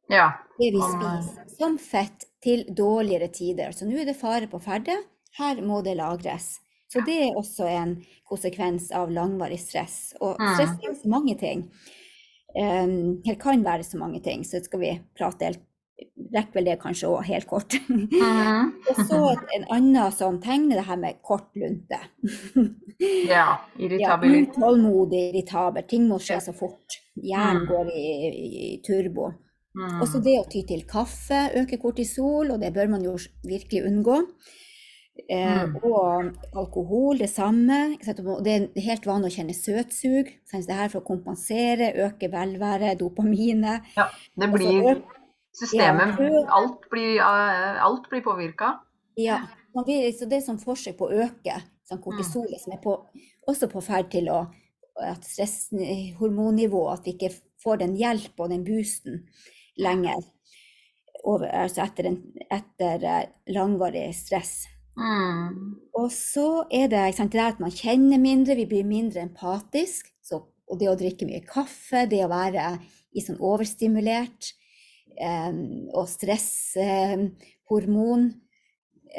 Ja. 0.09 0.31
det 0.57 0.71
vi 0.73 0.79
spiser, 0.81 1.43
som 1.59 1.77
fett 1.77 2.25
til 2.43 2.65
dårligere 2.75 3.27
tider. 3.33 3.71
Så 3.75 3.85
nå 3.87 3.97
er 3.99 4.05
det 4.09 4.17
fare 4.19 4.47
på 4.51 4.59
ferde, 4.63 4.95
her 5.39 5.61
må 5.61 5.81
det 5.85 5.97
lagres. 5.99 6.57
Så 6.89 7.03
det 7.05 7.19
er 7.27 7.35
også 7.37 7.67
en 7.69 7.97
konsekvens 8.25 8.89
av 8.95 9.11
langvarig 9.13 9.59
stress. 9.61 10.15
Og 10.21 10.39
stress 10.55 10.77
er 10.87 10.95
så 10.97 11.09
mange 11.11 11.35
ting. 11.37 11.67
Um, 12.57 13.19
det 13.21 13.35
kan 13.41 13.61
være 13.63 13.83
så 13.85 13.99
mange 14.01 14.23
ting, 14.25 14.41
så 14.47 14.57
skal 14.65 14.79
vi 14.81 14.95
prate 15.17 15.51
helt 15.51 15.65
Rekker 16.31 16.55
vel 16.55 16.67
det 16.69 16.77
kanskje 16.79 17.09
òg, 17.11 17.25
helt 17.27 17.47
kort. 17.49 17.73
Mm. 17.89 18.69
Og 18.87 18.99
så 19.09 19.17
en 19.57 19.65
annen 19.75 20.13
som 20.15 20.37
tegn 20.39 20.69
er 20.71 20.79
det 20.79 20.85
her 20.87 20.99
med 21.01 21.17
kort 21.27 21.49
lunte. 21.59 21.99
Ja. 22.55 22.61
Ja, 23.27 23.47
Irritabilitet. 23.75 24.55
utålmodig, 24.55 25.19
irritabel. 25.33 25.83
Ting 25.91 26.07
må 26.07 26.21
skje 26.23 26.37
så 26.47 26.53
fort. 26.55 26.95
Hjernen 27.19 27.65
Mm. 27.65 27.67
går 27.67 27.91
i, 27.91 28.05
i 28.69 28.69
turbo. 28.87 29.27
Mm. 29.77 29.99
Også 30.01 30.21
det 30.23 30.37
å 30.39 30.47
ty 30.49 30.63
til 30.65 30.81
kaffe 30.89 31.51
øker 31.59 31.77
kortisol, 31.81 32.51
og 32.51 32.59
det 32.61 32.73
bør 32.73 32.89
man 32.89 33.03
jo 33.05 33.17
virkelig 33.45 33.83
unngå. 33.85 34.23
Eh, 35.29 35.65
Mm. 35.65 35.75
og 35.83 36.33
alkohol, 36.55 37.17
det 37.19 37.29
samme. 37.29 37.97
Det 37.99 38.53
er 38.53 38.81
helt 38.81 39.05
vanlig 39.05 39.29
å 39.29 39.35
kjenne 39.37 39.53
søtsug. 39.53 40.31
Det 40.51 40.75
her 40.75 40.87
for 40.89 41.01
å 41.01 41.05
kompensere, 41.05 41.93
øke 41.93 42.31
velværet, 42.31 42.97
dopaminet. 42.99 43.81
Ja, 43.97 44.07
det 44.39 44.49
blir 44.53 44.95
øk- 44.95 45.15
systemet 45.53 46.17
Ja. 46.19 46.45
Alt 46.55 46.89
blir, 46.89 47.17
eh, 47.19 47.83
alt 47.83 48.09
blir 48.09 48.21
påvirka. 48.21 48.79
ja, 49.17 49.39
så 49.75 49.85
det 50.29 50.31
er 50.37 50.41
sånn 50.41 50.63
forsøk 50.63 50.97
på 50.97 51.09
å 51.09 51.29
øke 51.29 51.61
sånn 51.89 52.01
kortisolet, 52.01 52.59
som 52.61 52.73
er 52.73 52.77
på, 52.81 53.05
også 53.47 53.67
på 53.69 53.83
ferd 53.83 54.09
til 54.11 54.25
å 54.29 54.47
at 55.01 55.23
stresshormonnivå, 55.23 56.91
at 56.93 57.03
vi 57.05 57.13
ikke 57.13 57.33
får 57.63 57.79
den 57.79 57.95
hjelp 57.95 58.39
og 58.39 58.49
den 58.49 58.63
boosten 58.63 59.23
lenger 59.79 60.19
over, 61.23 61.47
altså 61.51 61.81
etter, 61.83 62.05
en, 62.11 62.17
etter 62.51 63.03
eh, 63.07 63.23
langvarig 63.55 64.15
stress. 64.15 64.67
Mm. 64.99 65.75
Og 65.99 66.11
så 66.11 66.65
er 66.71 66.87
det, 66.91 67.15
sant, 67.15 67.33
det 67.33 67.41
at 67.43 67.59
man 67.63 67.75
kjenner 67.75 68.19
mindre, 68.21 68.55
vi 68.59 68.67
blir 68.69 68.85
mindre 68.87 69.21
empatisk. 69.23 70.11
Så, 70.25 70.41
og 70.69 70.79
det 70.79 70.89
å 70.91 70.97
drikke 70.99 71.27
mye 71.27 71.43
kaffe, 71.47 72.05
det 72.09 72.25
å 72.25 72.31
være 72.31 72.77
i 73.15 73.21
sånn 73.23 73.39
overstimulert 73.41 74.51
eh, 75.19 75.53
og 75.95 76.07
stresshormon 76.11 78.29
eh, 78.29 78.37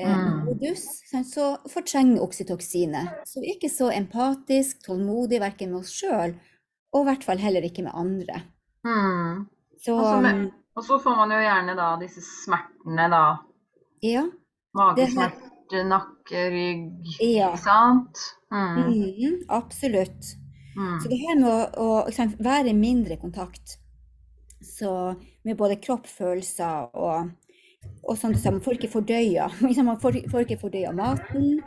Mm. 0.01 0.47
modus, 0.47 0.85
sant, 1.11 1.27
så 1.27 1.59
fortrenger 1.69 2.23
oksytoksinet. 2.23 3.27
Så 3.27 3.43
vi 3.43 3.51
er 3.51 3.57
ikke 3.59 3.73
så 3.73 3.91
empatisk, 3.91 4.79
tålmodig 4.87 5.41
verken 5.43 5.73
med 5.73 5.81
oss 5.83 5.91
sjøl, 5.99 6.33
og 6.95 7.01
i 7.03 7.07
hvert 7.09 7.27
fall 7.27 7.43
heller 7.43 7.67
ikke 7.67 7.83
med 7.83 7.99
andre. 7.99 8.37
Mm. 8.87 9.51
Så 9.85 10.21
med- 10.21 10.51
Og 10.77 10.85
så 10.85 10.99
får 11.03 11.17
man 11.17 11.31
jo 11.35 11.39
gjerne 11.43 11.75
da 11.77 11.97
disse 12.01 12.21
smertene, 12.23 13.09
da. 13.11 13.23
ja. 14.03 14.27
Magesmerter, 14.77 15.83
nakke, 15.89 16.43
rygg. 16.53 17.09
Ja. 17.21 17.49
Ikke 17.51 17.59
sant? 17.65 18.21
Mm. 18.53 18.77
Mm, 18.87 19.41
absolutt. 19.49 20.29
Mm. 20.77 21.01
Så 21.03 21.09
det 21.11 21.19
her 21.19 21.35
med 21.41 21.51
å, 21.51 21.65
å 21.83 22.07
liksom, 22.07 22.37
være 22.39 22.71
i 22.71 22.77
mindre 22.79 23.17
kontakt 23.19 23.77
så 24.63 25.17
med 25.45 25.57
både 25.57 25.77
kropp, 25.83 26.07
følelser 26.07 26.91
og, 26.95 27.31
og 28.05 28.19
som 28.21 28.31
man 28.45 28.61
får 28.61 28.77
ikke 28.79 28.93
fordøya 28.93 29.49
Man 29.89 29.99
får, 30.01 30.21
får 30.31 30.45
ikke 30.47 30.61
fordøya 30.61 30.93
maten. 30.95 31.61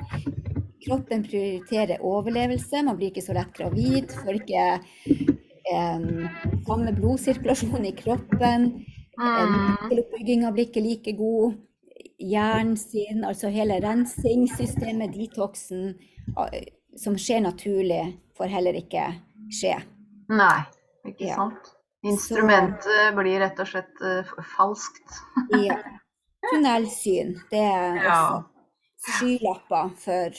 Kroppen 0.84 1.24
prioriterer 1.24 2.02
overlevelse. 2.04 2.84
Man 2.84 2.98
blir 3.00 3.12
ikke 3.12 3.24
så 3.26 3.34
lett 3.36 3.54
gravid. 3.56 4.12
Får 4.24 4.40
ikke 4.42 4.66
samme 6.68 6.94
blodsirkulasjon 6.98 7.86
i 7.86 7.92
kroppen. 7.98 8.66
Mm. 9.20 9.54
Muskeloppbygginga 9.82 10.52
blir 10.56 10.68
ikke 10.70 10.82
like 10.84 11.14
god. 11.18 11.56
Hjernen 12.24 12.78
sin, 12.78 13.24
altså 13.28 13.50
hele 13.52 13.80
rensingssystemet, 13.84 15.14
detoxen, 15.16 15.94
eh, 16.40 16.66
som 16.98 17.16
skjer 17.20 17.42
naturlig, 17.44 18.04
får 18.38 18.52
heller 18.54 18.78
ikke 18.80 19.08
skje. 19.54 19.76
Nei, 20.30 20.64
ikke 21.08 21.28
Ja. 21.28 21.36
sant. 21.36 21.74
Instrumentet 22.04 23.14
blir 23.16 23.40
rett 23.40 23.60
og 23.60 23.68
slett 23.68 24.02
eh, 24.04 24.24
falskt. 24.56 25.20
Ja. 25.68 25.78
Tunnelsyn, 26.52 27.38
det 27.52 27.60
er 27.64 27.96
Ja. 28.04 28.18
også 28.20 28.50
skylapper 29.20 29.90
for 29.98 30.32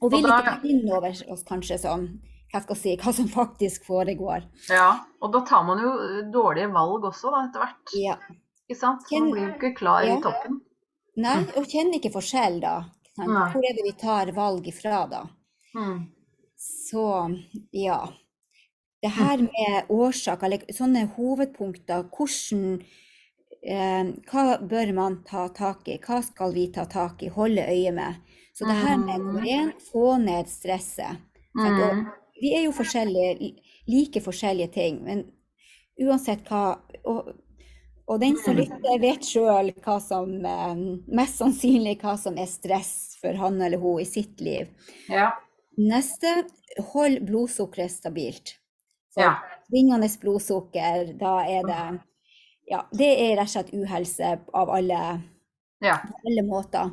Og 0.00 0.12
vil 0.12 0.24
ikke 0.24 0.44
ta 0.44 0.60
inn 0.64 0.84
over 0.92 1.10
oss 1.32 1.42
kanskje 1.44 1.78
sånn, 1.82 2.20
hva 2.52 2.76
si, 2.76 2.96
hva 2.96 3.12
som 3.12 3.28
faktisk 3.28 3.86
foregår. 3.88 4.46
Ja, 4.72 4.90
og 5.20 5.32
da 5.34 5.40
tar 5.46 5.64
man 5.68 5.82
jo 5.82 5.94
eh, 6.04 6.20
dårlige 6.32 6.70
valg 6.72 7.04
også, 7.10 7.32
da, 7.34 7.44
etter 7.48 7.64
hvert. 7.64 7.96
Ja. 7.98 8.16
Ikke 8.68 8.78
sant? 8.80 9.08
Man 9.12 9.30
blir 9.32 9.46
jo 9.46 9.54
ikke 9.56 9.74
klar 9.76 10.04
Ja. 10.04 10.16
i 10.16 10.22
toppen. 10.22 10.60
Nei, 11.18 11.40
og 11.58 11.66
kjenner 11.66 11.98
ikke 11.98 12.14
forskjell 12.14 12.60
da. 12.62 12.76
Hvor 13.18 13.64
er 13.66 13.74
det 13.74 13.84
vi 13.84 13.92
tar 13.98 14.30
valg 14.36 14.68
ifra 14.70 15.02
da? 15.10 15.24
Mm. 15.74 16.06
Så 16.58 17.06
ja. 17.74 17.98
Det 19.02 19.10
her 19.14 19.42
med 19.42 19.90
årsaker, 19.94 20.46
eller 20.46 20.74
sånne 20.74 21.04
hovedpunkter, 21.16 22.06
hvordan 22.14 22.80
eh, 23.62 24.12
Hva 24.30 24.58
bør 24.62 24.92
man 24.94 25.20
ta 25.26 25.48
tak 25.54 25.88
i? 25.90 25.98
Hva 26.02 26.20
skal 26.22 26.54
vi 26.54 26.68
ta 26.74 26.86
tak 26.90 27.22
i? 27.22 27.30
Holde 27.34 27.66
øye 27.66 27.92
med? 27.94 28.22
Så 28.54 28.66
det 28.66 28.74
her 28.74 28.96
med 28.98 29.20
nummer 29.22 29.42
én, 29.46 29.72
få 29.92 30.16
ned 30.18 30.48
stresset. 30.50 31.20
Mm. 31.54 32.06
Vi 32.40 32.54
er 32.56 32.64
jo 32.66 32.72
forskjellige, 32.76 33.52
like 33.90 34.20
forskjellige 34.24 34.72
ting, 34.74 35.02
men 35.04 35.24
uansett 36.00 36.44
hva 36.48 36.78
Og, 37.08 37.32
og 38.08 38.20
den 38.20 38.36
som 38.40 38.56
lytter, 38.56 38.98
vet 39.02 39.24
sjøl 39.24 39.72
hva 39.84 39.98
som 40.00 40.30
eh, 40.46 40.80
Mest 41.18 41.38
sannsynlig 41.42 41.98
hva 42.02 42.14
som 42.20 42.38
er 42.40 42.46
stress 42.50 43.18
for 43.20 43.34
han 43.40 43.60
eller 43.62 43.78
hun 43.82 44.00
i 44.00 44.06
sitt 44.08 44.40
liv. 44.40 44.68
Ja. 45.10 45.32
Neste, 45.78 46.44
hold 46.92 47.20
blodsukkeret 47.26 47.90
stabilt. 47.92 48.54
Så 49.14 49.20
Ja. 49.24 49.34
svingende 49.68 50.08
blodsukker, 50.20 51.12
da 51.18 51.40
er 51.46 51.62
det 51.66 52.00
Ja, 52.70 52.82
det 52.92 53.08
er 53.08 53.36
rett 53.38 53.48
og 53.48 53.52
slett 53.54 53.70
uhelse 53.74 54.34
av 54.54 54.70
alle, 54.70 55.22
ja. 55.80 55.94
alle 56.26 56.42
måter. 56.44 56.90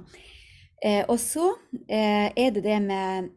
Eh, 0.84 1.04
og 1.10 1.20
så 1.20 1.50
eh, 1.90 2.32
er 2.36 2.52
det 2.56 2.64
det 2.64 2.78
med 2.82 3.30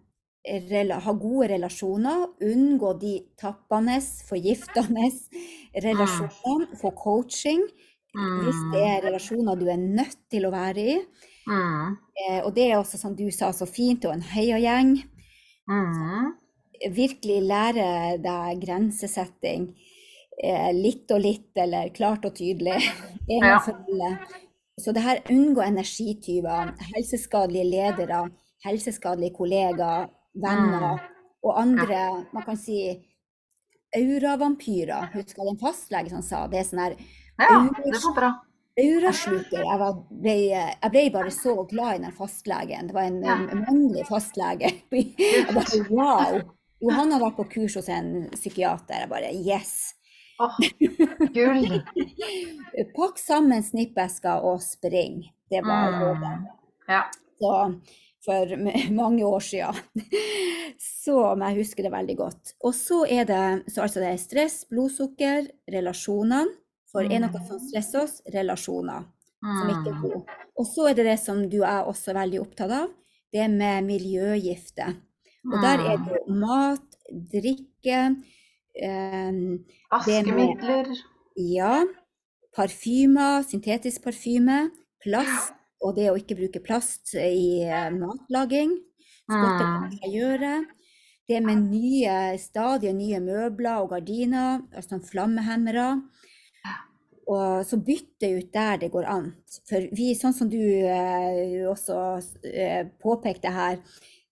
ha 0.47 1.13
gode 1.13 1.49
relasjoner, 1.49 2.27
unngå 2.41 2.93
de 3.01 3.15
tappende, 3.37 3.99
forgiftende 4.29 5.11
relasjonene, 5.75 6.77
få 6.81 6.93
coaching. 6.97 7.65
Hvis 8.19 8.61
det 8.73 8.83
er 8.83 9.05
relasjoner 9.05 9.59
du 9.59 9.67
er 9.69 9.77
nødt 9.77 10.19
til 10.31 10.47
å 10.49 10.51
være 10.51 10.81
i. 10.81 10.97
Mm. 11.49 11.97
Eh, 12.19 12.41
og 12.45 12.55
det 12.57 12.71
er 12.71 12.79
også, 12.79 12.99
som 12.99 13.15
du 13.17 13.29
sa 13.31 13.53
så 13.53 13.67
fint, 13.69 14.05
og 14.05 14.17
en 14.17 14.25
heiagjeng. 14.35 14.99
Mm. 15.69 16.35
virkelig 16.95 17.43
lære 17.43 17.87
deg 18.25 18.61
grensesetting. 18.63 19.65
Eh, 20.39 20.71
litt 20.73 21.11
og 21.11 21.21
litt, 21.21 21.51
eller 21.59 21.91
klart 21.95 22.25
og 22.25 22.37
tydelig. 22.39 22.79
Ja. 23.29 23.59
Så 24.79 24.95
det 24.95 25.03
her 25.03 25.19
unngå 25.29 25.61
energityver, 25.61 26.71
helseskadelige 26.95 27.67
ledere, 27.67 28.23
helseskadelige 28.65 29.35
kollegaer, 29.37 30.07
venner 30.43 30.99
og 31.45 31.55
andre, 31.61 32.01
man 32.35 32.43
kan 32.47 32.57
si 32.59 32.81
auravampyrer. 33.97 35.09
Husker 35.15 35.43
jeg 35.45 35.53
en 35.55 35.61
fastlege 35.63 36.13
som 36.13 36.23
sa 36.25 36.45
det 36.51 36.61
er 36.63 36.69
sånn 36.69 36.83
her 36.85 36.97
Ja, 37.39 37.59
det 37.85 37.95
går 38.03 38.15
bra. 38.17 38.31
aurasluker. 38.79 39.63
Jeg, 39.65 39.79
var, 39.81 39.97
ble, 40.11 40.35
jeg 40.51 40.91
ble 40.95 41.05
bare 41.15 41.31
så 41.35 41.55
glad 41.71 41.99
i 41.99 42.03
den 42.05 42.15
fastlegen. 42.17 42.89
Det 42.91 42.95
var 42.97 43.09
en, 43.09 43.21
Ja. 43.25 43.37
en 43.51 43.65
mannlig 43.67 44.05
fastlege. 44.09 44.73
Jeg 44.93 45.55
bare, 45.55 45.81
wow! 45.91 46.41
Jo, 46.81 46.91
han 46.95 47.11
har 47.11 47.21
vært 47.25 47.37
på 47.41 47.47
kurs 47.57 47.75
hos 47.75 47.89
en 47.91 48.29
psykiater. 48.35 49.01
Jeg 49.03 49.09
bare 49.11 49.33
yes! 49.35 49.95
Åh, 50.39 50.55
gull. 51.35 51.81
Pakk 52.99 53.19
sammen 53.19 53.63
snippesker 53.67 54.45
og 54.47 54.61
spring. 54.63 55.25
Det 55.51 55.63
var 55.67 55.97
rådet. 55.99 56.35
Mm. 56.37 56.45
Ja. 56.89 57.01
Så 57.41 57.55
for 58.25 58.55
mange 59.01 59.27
år 59.27 59.45
siden. 59.45 59.75
Så 60.79 61.17
men 61.35 61.51
jeg 61.51 61.65
husker 61.65 61.87
det 61.87 61.93
veldig 61.93 62.17
godt. 62.19 62.55
Og 62.69 62.75
så 62.77 63.03
er 63.09 63.25
det, 63.27 63.45
så 63.73 63.83
altså 63.87 64.03
det 64.03 64.11
er 64.13 64.21
stress, 64.21 64.57
blodsukker, 64.71 65.49
relasjonene. 65.73 66.45
For 66.89 67.05
er 67.05 67.21
noe 67.25 67.41
som 67.49 67.61
stresser 67.61 68.05
oss? 68.05 68.21
Relasjoner. 68.33 69.07
som 69.43 69.71
ikke 69.73 69.91
er 69.91 69.99
gode. 70.03 70.21
god. 70.21 70.37
Og 70.59 70.67
så 70.67 70.87
er 70.91 70.99
det 70.99 71.07
det 71.09 71.19
som 71.23 71.43
du 71.51 71.61
er 71.63 71.89
også 71.89 72.15
veldig 72.17 72.41
opptatt 72.43 72.73
av, 72.75 72.89
det 73.33 73.45
med 73.53 73.87
miljøgifter. 73.87 74.97
Og 75.49 75.57
der 75.63 75.85
er 75.93 76.01
det 76.05 76.23
mat, 76.41 76.99
drikke, 77.33 78.01
eh, 78.83 79.39
Askemidler. 79.95 80.91
ja, 81.37 81.85
parfymer, 82.57 83.45
syntetisk 83.47 84.03
parfyme, 84.05 84.71
plast, 85.05 85.55
og 85.81 85.95
det 85.97 86.09
å 86.11 86.17
ikke 86.19 86.37
bruke 86.39 86.61
plast 86.65 87.15
i 87.15 87.63
eh, 87.65 87.91
matlaging. 87.95 88.77
Det 89.29 90.01
kan 90.01 90.13
gjøre. 90.13 90.53
Det 91.29 91.43
med 91.45 91.67
nye, 91.69 92.39
stadig 92.41 92.95
nye 92.97 93.19
møbler 93.21 93.83
og 93.83 93.91
gardiner, 93.93 94.63
altså 94.73 94.95
sånn 94.97 95.05
flammehemmere. 95.05 95.89
Og 97.29 97.61
så 97.69 97.77
bytte 97.85 98.31
ut 98.39 98.49
der 98.55 98.79
det 98.81 98.89
går 98.95 99.05
an. 99.13 99.27
For 99.69 99.85
vi, 99.93 100.15
sånn 100.17 100.33
som 100.33 100.49
du 100.49 100.57
eh, 100.57 101.67
også 101.69 101.99
eh, 102.49 102.87
påpekte 103.05 103.53
her 103.53 103.77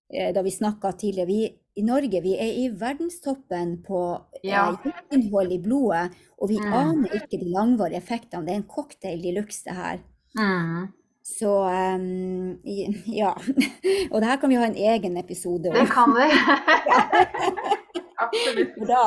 eh, 0.09 0.31
da 0.33 0.41
vi 0.47 0.55
snakka 0.55 0.95
tidligere, 0.97 1.29
vi 1.29 1.43
i 1.77 1.85
Norge 1.85 2.23
vi 2.25 2.33
er 2.41 2.55
i 2.63 2.71
verdenstoppen 2.73 3.83
på 3.85 4.01
Ja. 4.43 4.71
eh, 4.73 5.19
i 5.21 5.59
blodet, 5.61 6.17
og 6.41 6.49
vi 6.49 6.57
Mm. 6.57 6.73
aner 6.73 7.11
ikke 7.21 7.37
de 7.39 7.53
langvarige 7.53 8.01
effektene. 8.01 8.47
Det 8.47 8.53
er 8.55 8.63
en 8.63 8.71
cocktail 8.73 9.21
de 9.21 9.33
luxe, 9.37 9.65
det 9.65 9.75
her. 9.77 9.99
Mm. 10.39 10.89
Så 11.27 11.51
um, 11.69 12.59
ja. 13.05 13.33
Og 14.13 14.21
det 14.23 14.29
her 14.31 14.37
kan 14.41 14.51
vi 14.53 14.57
ha 14.61 14.67
en 14.69 14.77
egen 14.79 15.17
episode 15.19 15.73
Det 15.75 15.87
kan 15.91 16.13
vi. 16.15 16.27
Absolutt. 18.27 18.77
Da, 18.89 19.03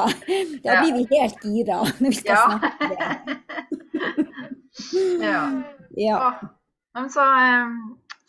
da 0.64 0.74
Ja. 0.74 0.82
blir 0.84 0.94
vi 0.98 1.06
helt 1.16 1.44
gira 1.44 1.78
når 2.00 2.10
vi 2.10 2.14
skal 2.20 2.36
Ja. 2.36 2.60
snakke 2.60 2.84
om 2.84 2.90
det. 2.90 3.00
Ja. 5.22 5.52
Ja. 5.98 6.40
Så, 7.10 7.22
eh, 7.22 7.68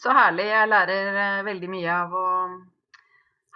så 0.02 0.10
herlig. 0.16 0.46
Jeg 0.48 0.68
lærer 0.70 1.10
eh, 1.24 1.44
veldig 1.44 1.68
mye 1.70 1.92
av 2.04 2.14
å 2.14 2.26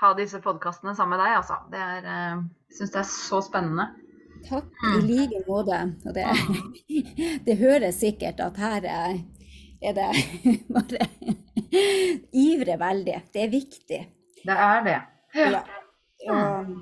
ha 0.03 0.13
disse 0.19 0.41
podkastene 0.45 0.95
sammen 0.99 1.17
med 1.19 1.25
deg, 1.25 1.37
altså. 1.39 1.57
Det 1.73 1.81
er, 1.81 2.05
eh, 2.05 2.43
syns 2.77 2.93
det 2.93 3.01
er 3.01 3.09
så 3.09 3.41
spennende. 3.47 3.87
Takk 4.49 4.69
i 4.99 5.01
like 5.07 5.41
måte. 5.49 5.79
Det, 6.13 6.27
det 7.47 7.57
høres 7.63 8.03
sikkert 8.03 8.41
at 8.45 8.59
her 8.61 8.85
er 9.89 9.97
det 9.97 10.11
bare 10.75 11.09
ivre 12.33 12.77
veldig. 12.81 13.17
Det 13.33 13.43
er 13.45 13.53
viktig. 13.53 14.01
Det 14.45 14.57
er 14.69 14.85
det. 14.87 14.99
Ja. 15.35 15.63
Og 16.31 16.75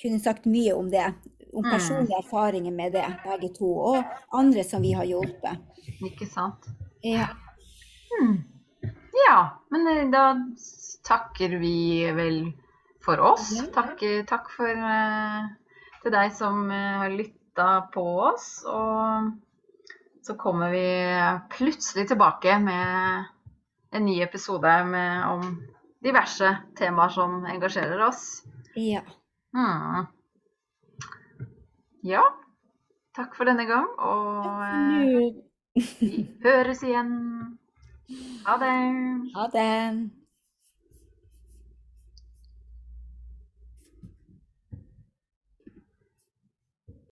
kunne 0.00 0.20
sagt 0.22 0.46
mye 0.50 0.74
om 0.76 0.90
det. 0.92 1.08
Om 1.50 1.64
Mm. 1.66 1.70
personlige 1.72 2.18
erfaringer 2.22 2.70
med 2.70 2.92
det, 2.94 3.06
begge 3.24 3.48
to. 3.56 3.68
Og 3.90 4.04
andre 4.38 4.62
som 4.64 4.82
vi 4.82 4.92
har 4.94 5.04
hjulpet. 5.04 5.58
Ikke 6.06 6.28
sant. 6.30 6.68
Ja. 7.02 7.26
Hmm. 8.12 8.36
Ja, 9.26 9.58
men 9.74 9.88
eh, 9.90 10.04
da 10.12 10.22
takker 11.04 11.56
vi 11.58 12.06
vel 12.14 12.38
for 13.02 13.18
oss. 13.32 13.50
Ja. 13.56 13.66
Takk, 13.74 13.98
takk 14.30 14.46
for 14.54 14.70
eh, 14.70 15.50
til 16.04 16.14
deg 16.14 16.30
som 16.38 16.70
eh, 16.70 17.00
har 17.02 17.10
lytta 17.18 17.68
på 17.94 18.06
oss. 18.30 18.62
Og 18.70 19.32
så 20.22 20.36
kommer 20.38 20.70
vi 20.70 20.86
plutselig 21.56 22.08
tilbake 22.08 22.58
med 22.58 23.24
en 23.90 24.04
ny 24.04 24.20
episode 24.22 24.84
med, 24.84 25.24
om 25.26 25.62
diverse 26.04 26.52
temaer 26.78 27.08
som 27.08 27.44
engasjerer 27.44 28.06
oss. 28.08 28.42
ja. 28.76 29.02
Hmm. 29.56 30.06
Ja, 32.06 32.22
takk 33.16 33.34
for 33.36 33.44
denne 33.50 33.66
gang, 33.68 33.88
og 33.98 34.62
eh, 34.64 35.82
vi 35.98 36.22
høres 36.44 36.80
igjen. 36.86 37.10
Ha 38.46 38.56
det. 38.62 38.72
Ha 39.34 39.50
det. 39.52 40.19